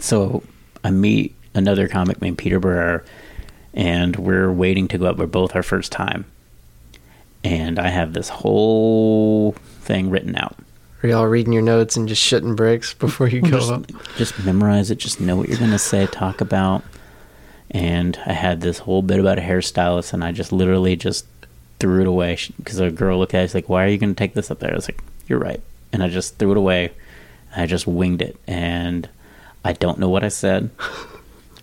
[0.00, 0.42] So
[0.82, 3.04] I meet another comic named Peter Barrera,
[3.74, 5.16] and we're waiting to go up.
[5.16, 6.24] We're both our first time.
[7.44, 10.56] And I have this whole thing written out.
[11.02, 13.86] Are y'all reading your notes and just shitting bricks before you go just, up?
[14.16, 14.98] just memorize it.
[14.98, 16.84] Just know what you're going to say, talk about.
[17.70, 21.24] And I had this whole bit about a hairstylist, and I just literally just
[21.78, 23.48] threw it away because a girl looked at it.
[23.48, 25.38] She's like, "Why are you going to take this up there?" I was like, "You're
[25.38, 25.60] right,"
[25.92, 26.90] and I just threw it away.
[27.56, 29.08] I just winged it, and
[29.64, 30.70] I don't know what I said.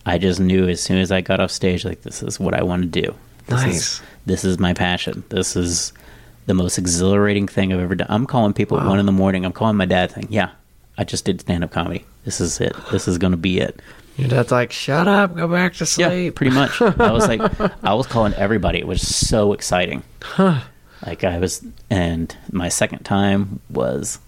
[0.06, 2.62] I just knew as soon as I got off stage, like this is what I
[2.62, 3.14] want to do.
[3.46, 3.76] This Nice.
[3.76, 5.24] Is, this is my passion.
[5.28, 5.92] This is
[6.46, 8.06] the most exhilarating thing I've ever done.
[8.10, 9.44] I'm calling people at one in the morning.
[9.44, 10.50] I'm calling my dad, saying, "Yeah,
[10.96, 12.06] I just did stand up comedy.
[12.24, 12.74] This is it.
[12.90, 13.80] This is going to be it."
[14.18, 16.34] Your dad's like, shut up, go back to Yeah, sleep.
[16.34, 16.80] pretty much.
[16.82, 17.40] I was like,
[17.84, 18.78] I was calling everybody.
[18.78, 20.02] It was so exciting.
[20.22, 20.60] Huh.
[21.06, 24.18] Like I was, and my second time was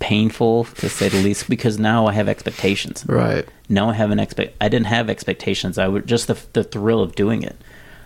[0.00, 3.04] painful to say the least because now I have expectations.
[3.08, 3.48] Right.
[3.70, 4.54] Now I have an expect.
[4.60, 5.78] I didn't have expectations.
[5.78, 7.56] I would just the the thrill of doing it.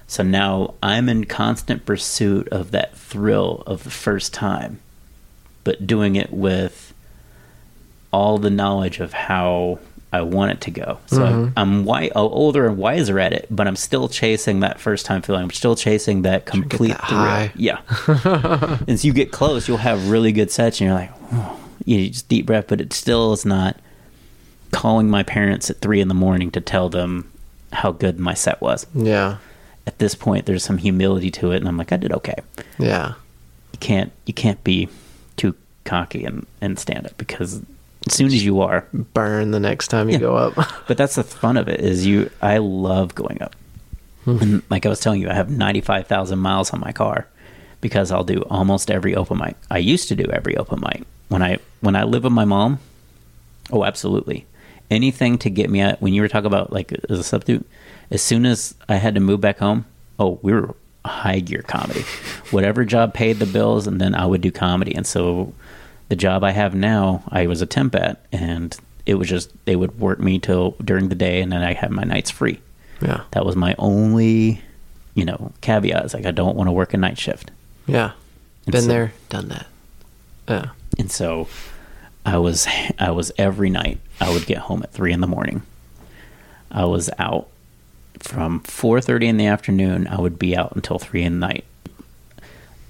[0.07, 4.79] So now I'm in constant pursuit of that thrill of the first time,
[5.65, 6.95] but doing it with
[8.13, 9.81] all the knowledge of how
[10.13, 10.99] I want it to go.
[11.07, 11.25] So Mhm.
[11.25, 15.05] I'm, I'm wi- uh, older and wiser at it, but I'm still chasing that first
[15.05, 15.43] time feeling.
[15.43, 17.21] I'm still chasing that complete that thrill.
[17.21, 17.53] high.
[17.57, 17.81] Yeah.
[18.89, 22.29] As you get close, you'll have really good sets, and you're like, oh, you just
[22.29, 23.77] deep breath, but it still is not
[24.73, 27.31] calling my parents at three in the morning to tell them
[27.73, 28.87] how good my set was.
[28.95, 29.37] Yeah.
[29.87, 32.37] At this point, there's some humility to it, and I'm like, I did okay.
[32.79, 33.15] Yeah.
[33.73, 34.89] You can't you can't be
[35.37, 35.55] too
[35.85, 37.63] cocky and, and stand up because
[38.07, 40.21] as soon as you are, Burn the next time you Yeah.
[40.21, 40.55] go up.
[40.87, 42.31] but that's the fun of it is you.
[42.41, 43.55] I love going up,
[44.25, 44.39] hmm.
[44.41, 47.27] and like I was telling you, I have ninety five thousand miles on my car
[47.81, 49.57] because I'll do almost every open mic.
[49.71, 52.79] I used to do every open mic when I when I lived with my mom.
[53.71, 54.47] Oh, absolutely.
[54.91, 56.01] Anything to get me out.
[56.01, 57.67] When you were talking about like as a substitute,
[58.11, 59.85] as soon as I had to move back home,
[60.19, 60.75] oh, we were
[61.05, 62.01] high gear comedy.
[62.51, 64.95] Whatever job paid the bills, and then I would do comedy.
[64.95, 65.53] And so,
[66.09, 69.77] the job I have now, I was a temp at, and it was just they
[69.77, 72.61] would work me till during the day, and then I had my nights free.
[73.01, 73.23] yeah.
[73.33, 74.61] That was my only,
[75.15, 76.05] you know, caveat.
[76.05, 77.51] Is like I don't want to work a night shift.
[77.87, 78.13] Yeah.
[78.67, 79.67] And Been so- there, done that.
[80.49, 80.71] Yeah.
[80.99, 81.49] And so
[82.27, 82.67] I was
[82.99, 85.63] I was every night I would get home at three in the morning.
[86.71, 87.49] I was out
[88.19, 90.07] from four thirty in the afternoon.
[90.09, 91.65] I would be out until three in the night.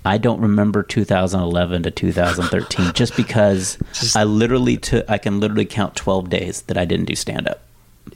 [0.09, 5.67] I don't remember 2011 to 2013 just because Just- I literally took I can literally
[5.67, 7.61] count 12 days that I didn't do stand up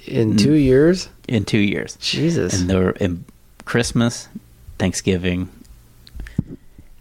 [0.06, 1.08] In two years?
[1.28, 1.96] in 2 years.
[2.00, 2.58] Jesus.
[2.60, 3.24] And there were in
[3.64, 4.28] Christmas,
[4.78, 5.48] Thanksgiving,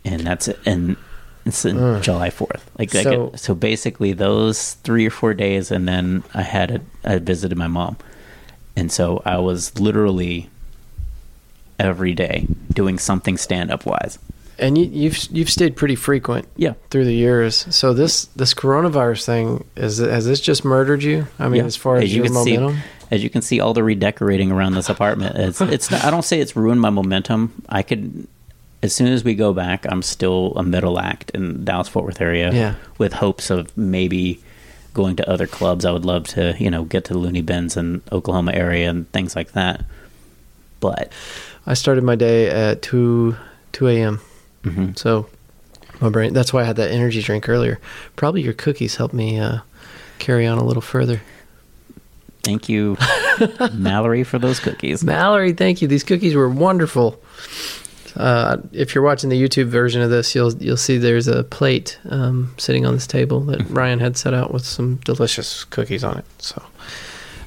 [0.05, 0.59] and that's it.
[0.65, 0.95] And
[1.45, 2.03] it's in Ugh.
[2.03, 2.69] July Fourth.
[2.77, 6.69] Like I So- could- so basically those three or four days, and then I had
[6.71, 7.97] a, I visited my mom,
[8.75, 10.49] and so I was literally
[11.79, 14.19] every day doing something stand up wise.
[14.61, 16.73] And you, you've you've stayed pretty frequent Yeah.
[16.91, 17.65] through the years.
[17.75, 21.27] So this this coronavirus thing is has this just murdered you?
[21.39, 21.65] I mean, Yeah.
[21.65, 22.83] as far as, you your can see, momentum.
[23.09, 25.35] as you can see, all the redecorating around this apartment.
[25.37, 25.89] It's it's.
[25.89, 27.63] Not, I don't say it's ruined my momentum.
[27.69, 28.27] I could,
[28.83, 32.21] as soon as we go back, I'm still a middle act in Dallas Fort Worth
[32.21, 32.53] area.
[32.53, 32.75] Yeah.
[32.99, 34.39] With hopes of maybe
[34.93, 35.85] going to other clubs.
[35.85, 39.09] I would love to, you know, get to the Loony Bins and Oklahoma area and
[39.11, 39.85] things like that.
[40.81, 41.11] But
[41.65, 43.35] I started my day at two
[43.71, 44.19] two a.m.
[44.63, 44.97] mhm.
[44.97, 45.27] So
[45.99, 46.33] my brain.
[46.33, 47.79] That's why I had that energy drink earlier.
[48.15, 49.59] Probably your cookies helped me uh,
[50.19, 51.21] carry on a little further.
[52.43, 52.97] thank you,
[53.73, 55.03] Mallory, for those cookies.
[55.03, 55.87] Mallory, thank you.
[55.87, 57.21] These cookies were wonderful.
[58.15, 61.97] Uh, if you're watching the YouTube version of this, you'll you'll see there's a plate
[62.09, 66.17] um, sitting on this table that Ryan had set out with some delicious cookies on
[66.17, 66.25] it.
[66.39, 66.61] So,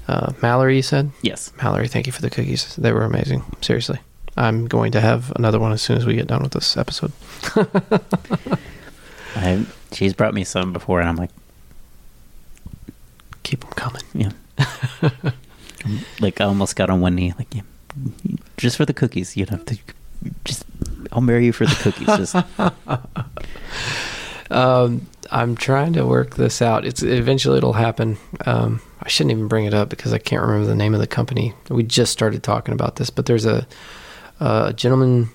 [0.09, 1.53] uh, Mallory, you said Yes.
[1.62, 2.77] Mallory, thank you for the cookies.
[2.77, 3.43] They were amazing.
[3.61, 3.99] Seriously,
[4.37, 7.12] I'm going to have another one as soon as we get done with this episode.
[9.37, 11.30] I, she's brought me some before, and I'm like,
[13.45, 14.03] Keep them coming.
[14.14, 14.32] Yeah.
[16.20, 17.62] like I almost got on one knee, like yeah,
[18.57, 19.37] just for the cookies.
[19.37, 19.78] You know, to,
[20.45, 20.64] just
[21.12, 22.07] I'll marry you for the cookies.
[22.07, 22.35] Just
[24.51, 26.85] Um, I'm trying to work this out.
[26.85, 28.18] It's eventually it'll happen.
[28.47, 31.07] Um, I shouldn't even bring it up because I can't remember the name of the
[31.07, 31.55] company.
[31.70, 33.66] We just started talking about this, but there's a,
[34.45, 35.29] a gentleman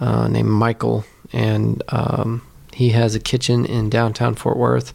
[0.00, 2.42] uh, named Michael, and um,
[2.72, 4.92] he has a kitchen in downtown Fort Worth,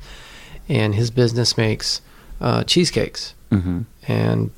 [0.68, 2.01] and his business makes
[2.41, 3.34] uh, cheesecakes.
[3.51, 4.51] hmm And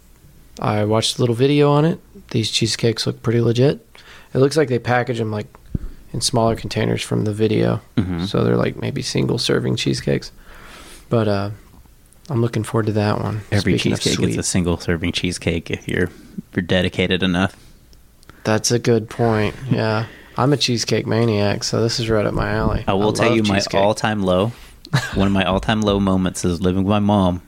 [0.60, 2.00] I watched a little video on it.
[2.32, 3.86] These cheesecakes look pretty legit.
[4.34, 5.48] It looks like they package them like
[6.14, 7.82] in smaller containers from the video.
[7.98, 8.28] Mhm.
[8.28, 10.32] So they're like maybe single serving cheesecakes.
[11.10, 11.50] But uh,
[12.30, 13.42] I'm looking forward to that one.
[13.52, 17.56] every Speaking cheesecake is a single serving cheesecake if you're if you're dedicated enough.
[18.44, 19.56] That's a good point.
[19.70, 20.06] Yeah.
[20.38, 22.84] I'm a cheesecake maniac, so this is right up my alley.
[22.88, 23.80] I will tell love you my cheesecake.
[23.80, 24.52] all time low.
[25.14, 27.42] one of my all time low moments is living with my mom.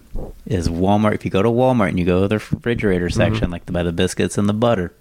[0.45, 1.15] Is Walmart?
[1.15, 3.17] If you go to Walmart and you go to the refrigerator Mm-hmm.
[3.17, 4.93] section, like to buy the biscuits and the butter,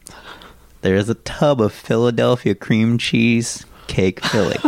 [0.80, 4.58] there is a tub of Philadelphia cream cheese cake filling.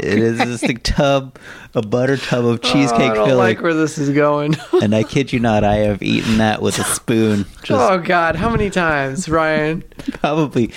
[0.00, 1.38] it is just a tub,
[1.74, 3.38] a butter tub of oh, cheesecake Oh, I don't filling.
[3.38, 4.56] like where this is going.
[4.82, 7.46] and I kid you not, I have eaten that with a spoon.
[7.58, 9.82] Oh, just oh God, how many times, Ryan?
[10.12, 10.72] probably.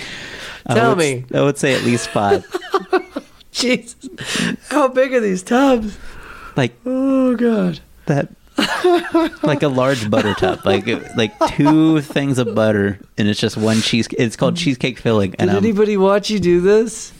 [0.66, 1.24] I Tell would- me.
[1.32, 2.44] I would say at least five.
[3.50, 3.96] Jesus,
[4.70, 5.96] how big are these tubs?
[6.56, 7.80] like Oh God.
[8.06, 8.28] that
[9.42, 10.86] like a large butter tub like
[11.16, 14.58] like two things of butter and it's just one cheese it's called mm.
[14.58, 17.12] cheesecake filling Did and I'm- anybody watch you do this?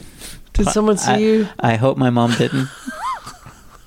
[0.53, 1.47] Did someone see I, you?
[1.59, 2.69] I hope my mom didn't.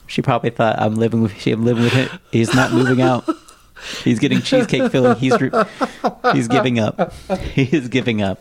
[0.08, 3.28] She probably thought i'm living with she, I'm living with him he's not moving out.
[4.04, 5.16] He's getting cheesecake filling.
[5.18, 5.50] He's re-
[6.32, 7.12] he's giving up.
[7.52, 8.40] He is giving up.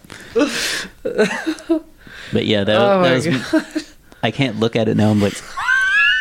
[2.32, 5.10] But yeah that, Oh that was i can't look at it now.
[5.10, 5.34] I'm like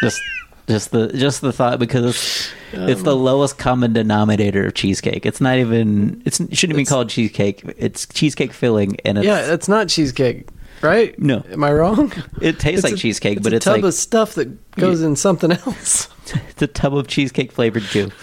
[0.01, 0.23] just
[0.69, 5.27] just the just the thought because it's, it's the lowest common denominator of cheesecake.
[5.27, 7.63] It's not even it's it shouldn't be called cheesecake.
[7.77, 10.49] It's cheesecake filling and Yeah, it's not cheesecake,
[10.85, 11.19] right?
[11.19, 11.45] No.
[11.51, 12.13] Am I wrong?
[12.41, 15.01] It tastes it's like a, cheesecake, but it's a tub like, of stuff that goes
[15.01, 15.09] yeah.
[15.09, 16.09] in something else.
[16.49, 18.11] it's a tub of cheesecake flavored goo.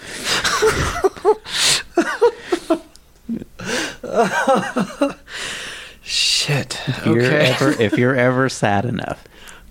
[6.03, 6.79] Shit.
[6.87, 7.05] If.
[7.05, 9.23] You're ever, if you're ever sad enough,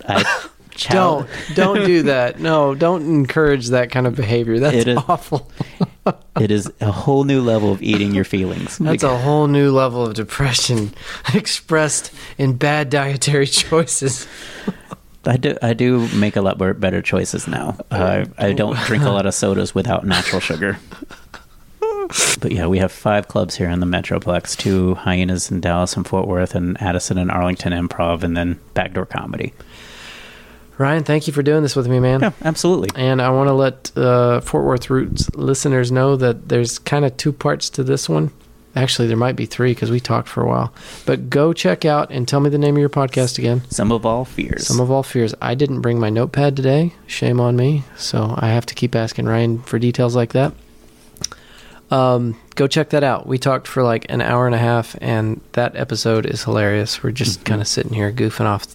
[0.07, 2.39] I don't don't do that.
[2.39, 4.59] No, don't encourage that kind of behavior.
[4.59, 5.51] That's It is- awful.
[6.39, 8.77] It is a whole new level of eating your feelings.
[8.79, 10.93] That's a whole new level of depression
[11.33, 14.27] expressed in bad dietary choices.
[15.25, 15.55] I do.
[15.61, 17.77] I do make a lot better choices now.
[17.91, 20.79] Uh, I don't drink a lot of sodas without natural sugar.
[22.41, 26.05] But yeah, we have five clubs here in the Metroplex: two hyenas in Dallas and
[26.07, 29.53] Fort Worth, and Addison and Arlington Improv, and then Backdoor Comedy.
[30.81, 32.21] Ryan, thank you for doing this with me, man.
[32.21, 32.89] Yeah, absolutely.
[32.95, 37.15] And I want to let uh, Fort Worth Roots listeners know that there's kind of
[37.17, 38.31] two parts to this one.
[38.75, 40.73] Actually, there might be three because we talked for a while.
[41.05, 43.61] But go check out and tell me the name of your podcast again.
[43.69, 44.65] Some of all fears.
[44.65, 45.35] Some of all fears.
[45.41, 46.93] I didn't bring my notepad today.
[47.05, 47.83] Shame on me.
[47.97, 50.53] So I have to keep asking Ryan for details like that.
[51.91, 53.27] Um, go check that out.
[53.27, 57.03] We talked for like an hour and a half, and that episode is hilarious.
[57.03, 58.65] We're just kind of sitting here goofing off,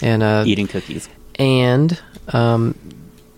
[0.00, 1.08] and uh, eating cookies.
[1.36, 2.74] And um,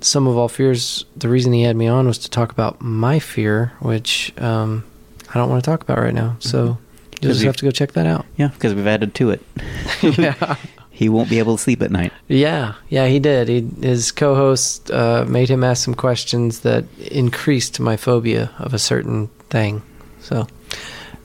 [0.01, 1.05] some of all fears.
[1.17, 4.85] The reason he had me on was to talk about my fear, which um,
[5.31, 6.37] I don't want to talk about right now.
[6.41, 6.79] So you'll
[7.13, 8.27] Because just have to go check that out.
[8.37, 9.43] Yeah, because we've added to it.
[10.03, 10.57] yeah.
[10.95, 12.13] He won't be able to sleep at night.
[12.29, 13.49] Yeah, yeah, he did.
[13.49, 18.79] He, his co-host uh, made him ask some questions that increased my phobia of a
[18.79, 19.83] certain thing.
[20.21, 20.47] So,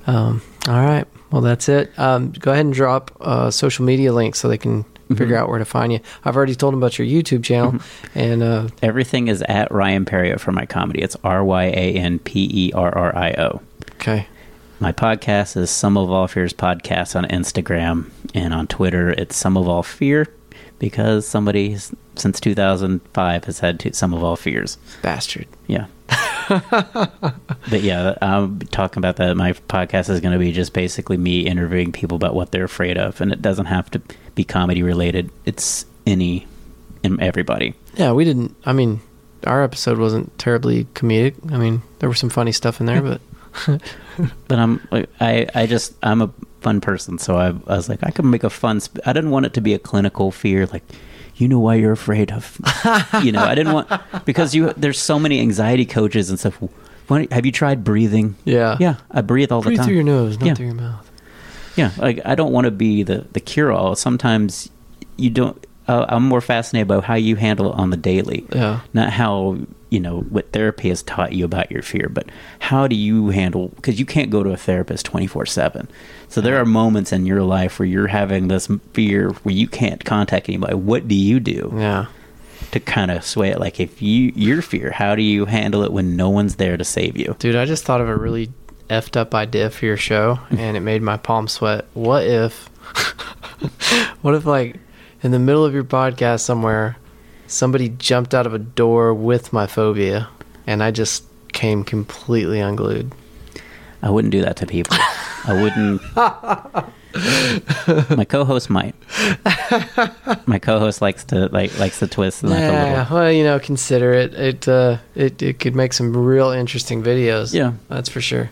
[0.07, 1.91] um, all right, well, that's it.
[1.99, 4.84] Um, go ahead and drop uh, social media links so they can
[5.15, 5.39] figure Mhm.
[5.39, 5.99] out where to find you.
[6.25, 7.75] I've already told them about your YouTube channel,
[8.15, 11.01] and uh, Everything is at Ryan Perrio for my comedy.
[11.01, 13.61] It's R Y A N P E R R I O.
[13.95, 14.27] okay,
[14.79, 19.09] My podcast is Some of All Fears Podcast on Instagram and on Twitter.
[19.11, 20.27] It's Some of All Fear
[20.79, 21.75] because somebody
[22.15, 24.77] since 2005 has had to, Some of All Fears.
[25.01, 25.47] bastard.
[25.67, 25.85] Yeah.
[26.49, 29.35] but yeah, I'm talking about that.
[29.35, 32.97] My podcast is going to be just basically me interviewing people about what they're afraid
[32.97, 34.01] of, and it doesn't have to
[34.38, 35.29] be comedy related.
[35.45, 36.47] It's any
[37.03, 37.73] and everybody.
[37.95, 38.55] Yeah, we didn't.
[38.65, 39.01] I mean,
[39.45, 41.33] our episode wasn't terribly comedic.
[41.51, 43.19] I mean, there was some funny stuff in there, but
[44.47, 46.29] But I'm like, I I just I'm a
[46.61, 48.79] fun person, so I, I was like I could make a fun.
[48.81, 50.83] Sp- I didn't want it to be a clinical fear, like
[51.35, 52.57] you know why you're afraid of.
[53.23, 53.89] you know, I didn't want
[54.25, 56.55] because you there's so many anxiety coaches and stuff.
[57.07, 58.35] Why, have you tried breathing?
[58.43, 59.85] yeah, Yeah, I breathe all Breathe the time.
[59.85, 60.53] through your nose, not Yeah.
[60.55, 61.06] through your mouth.
[61.78, 63.95] Yeah, like I don't want to be the the cure all.
[63.95, 64.69] Sometimes
[65.15, 65.63] you don't.
[65.88, 68.82] Uh, I'm more fascinated about how you handle it on the daily, Yeah.
[68.93, 69.57] not how
[69.89, 72.28] you know what therapy has taught you about your fear, but
[72.59, 73.69] how do you handle?
[73.69, 75.88] Because you can't go to a therapist 24 seven.
[76.28, 80.03] So there are moments in your life where you're having this fear where you can't
[80.03, 80.73] contact anybody.
[80.73, 82.07] What do you do Yeah.
[82.71, 83.59] to kind of sway it?
[83.61, 86.84] Like if you your fear, how do you handle it when no one's there to
[86.84, 87.38] save you?
[87.39, 88.49] Dude, I just thought of a really
[88.89, 91.85] effed up idea for your show and it made my palm sweat.
[91.93, 92.67] What if
[94.21, 94.77] what if like
[95.23, 96.97] in the middle of your podcast somewhere
[97.47, 100.27] somebody jumped out of a door with my phobia
[100.65, 101.23] and I just
[101.53, 103.11] came completely unglued.
[104.01, 104.95] I wouldn't do that to people.
[105.45, 106.01] I wouldn't.
[108.17, 108.93] My co-host might.
[110.45, 113.17] My co-host likes to like likes to twist the knife a Yeah, little.
[113.17, 114.33] well, you know, consider it.
[114.35, 117.53] It uh it, it could make some real interesting videos.
[117.53, 117.73] Yeah.
[117.89, 118.49] That's for sure.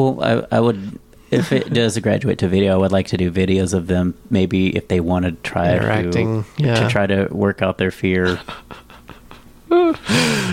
[0.00, 0.98] Well, I, I would
[1.30, 2.74] if it does graduate to video.
[2.74, 4.14] I would like to do videos of them.
[4.30, 6.74] Maybe if they want to try to, yeah.
[6.74, 8.40] to try to work out their fear.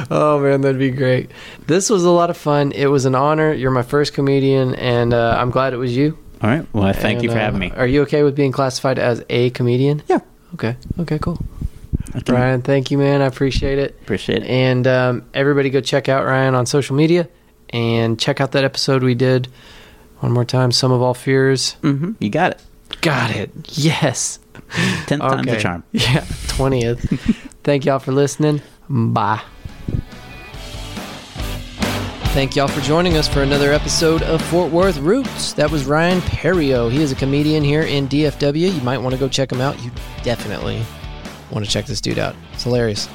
[0.10, 1.32] Oh man, that'd be great.
[1.66, 2.72] This was a lot of fun.
[2.72, 3.52] It was an honor.
[3.52, 6.18] You're my first comedian, and uh, I'm glad it was you.
[6.42, 6.66] All right.
[6.72, 7.72] Well, I thank you for uh, having me.
[7.72, 10.04] Are you okay with being classified as a comedian?
[10.08, 10.20] Yeah.
[10.54, 10.78] Okay.
[11.00, 11.18] Okay.
[11.18, 11.40] Cool.
[12.28, 13.22] Ryan, thank you, man.
[13.22, 13.98] I appreciate it.
[14.04, 14.50] appreciate it.
[14.50, 17.28] And um, everybody, go check out Ryan on social media
[17.72, 19.48] and check out that episode we did.
[20.20, 21.74] One more time, some of all fears.
[21.82, 22.62] hmm You got it.
[23.02, 23.52] Got it.
[23.78, 24.40] Yes.
[25.06, 25.84] Tenth time's the charm.
[25.92, 26.26] Yeah.
[26.48, 27.00] Twentieth.
[27.64, 28.62] Thank y'all for listening.
[28.90, 29.42] Bye.
[32.34, 35.54] Thank y'all for joining us for another episode of Fort Worth Roots.
[35.54, 36.92] That was Ryan Perrio.
[36.92, 38.74] He is a comedian here in DFW.
[38.76, 39.82] You might want to go check him out.
[39.84, 39.90] You
[40.24, 40.84] definitely
[41.52, 42.36] want to check this dude out.
[42.54, 43.08] It's hilarious.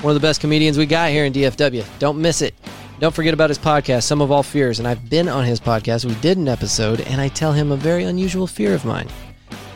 [0.00, 1.84] One of the best comedians we got here in DFW.
[1.98, 2.54] Don't miss it.
[3.00, 4.78] Don't forget about his podcast, Some of All Fears.
[4.78, 6.04] And I've been on his podcast.
[6.04, 9.08] We did an episode, and I tell him a very unusual fear of mine.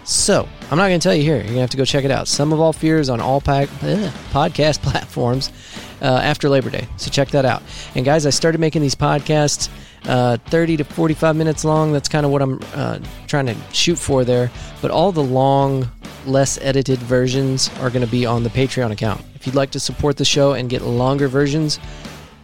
[0.05, 1.35] So, I'm not going to tell you here.
[1.35, 2.29] You're going to have to go check it out.
[2.29, 5.51] Some of All Fears on all pack, eh, podcast platforms
[6.01, 6.87] uh, after Labor Day.
[6.97, 7.63] So, check that out.
[7.97, 9.69] And, guys, I started making these podcasts
[10.07, 11.93] uh, 30 to 45 minutes long.
[11.93, 14.51] That's kind of what I'm uh, trying to shoot for there.
[14.81, 15.91] But all the long,
[16.25, 19.23] less edited versions are going to be on the Patreon account.
[19.35, 21.81] If you'd like to support the show and get longer versions,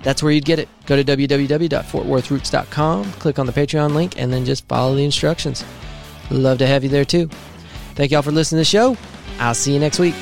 [0.04, 0.68] that's where you'd get it.
[0.86, 5.64] Go to www.fortworthroots.com, click on the Patreon link, and then just follow the instructions.
[6.30, 7.28] Love to have you there too.
[7.94, 8.96] Thank y'all for listening to the show.
[9.38, 10.14] I'll see you next week.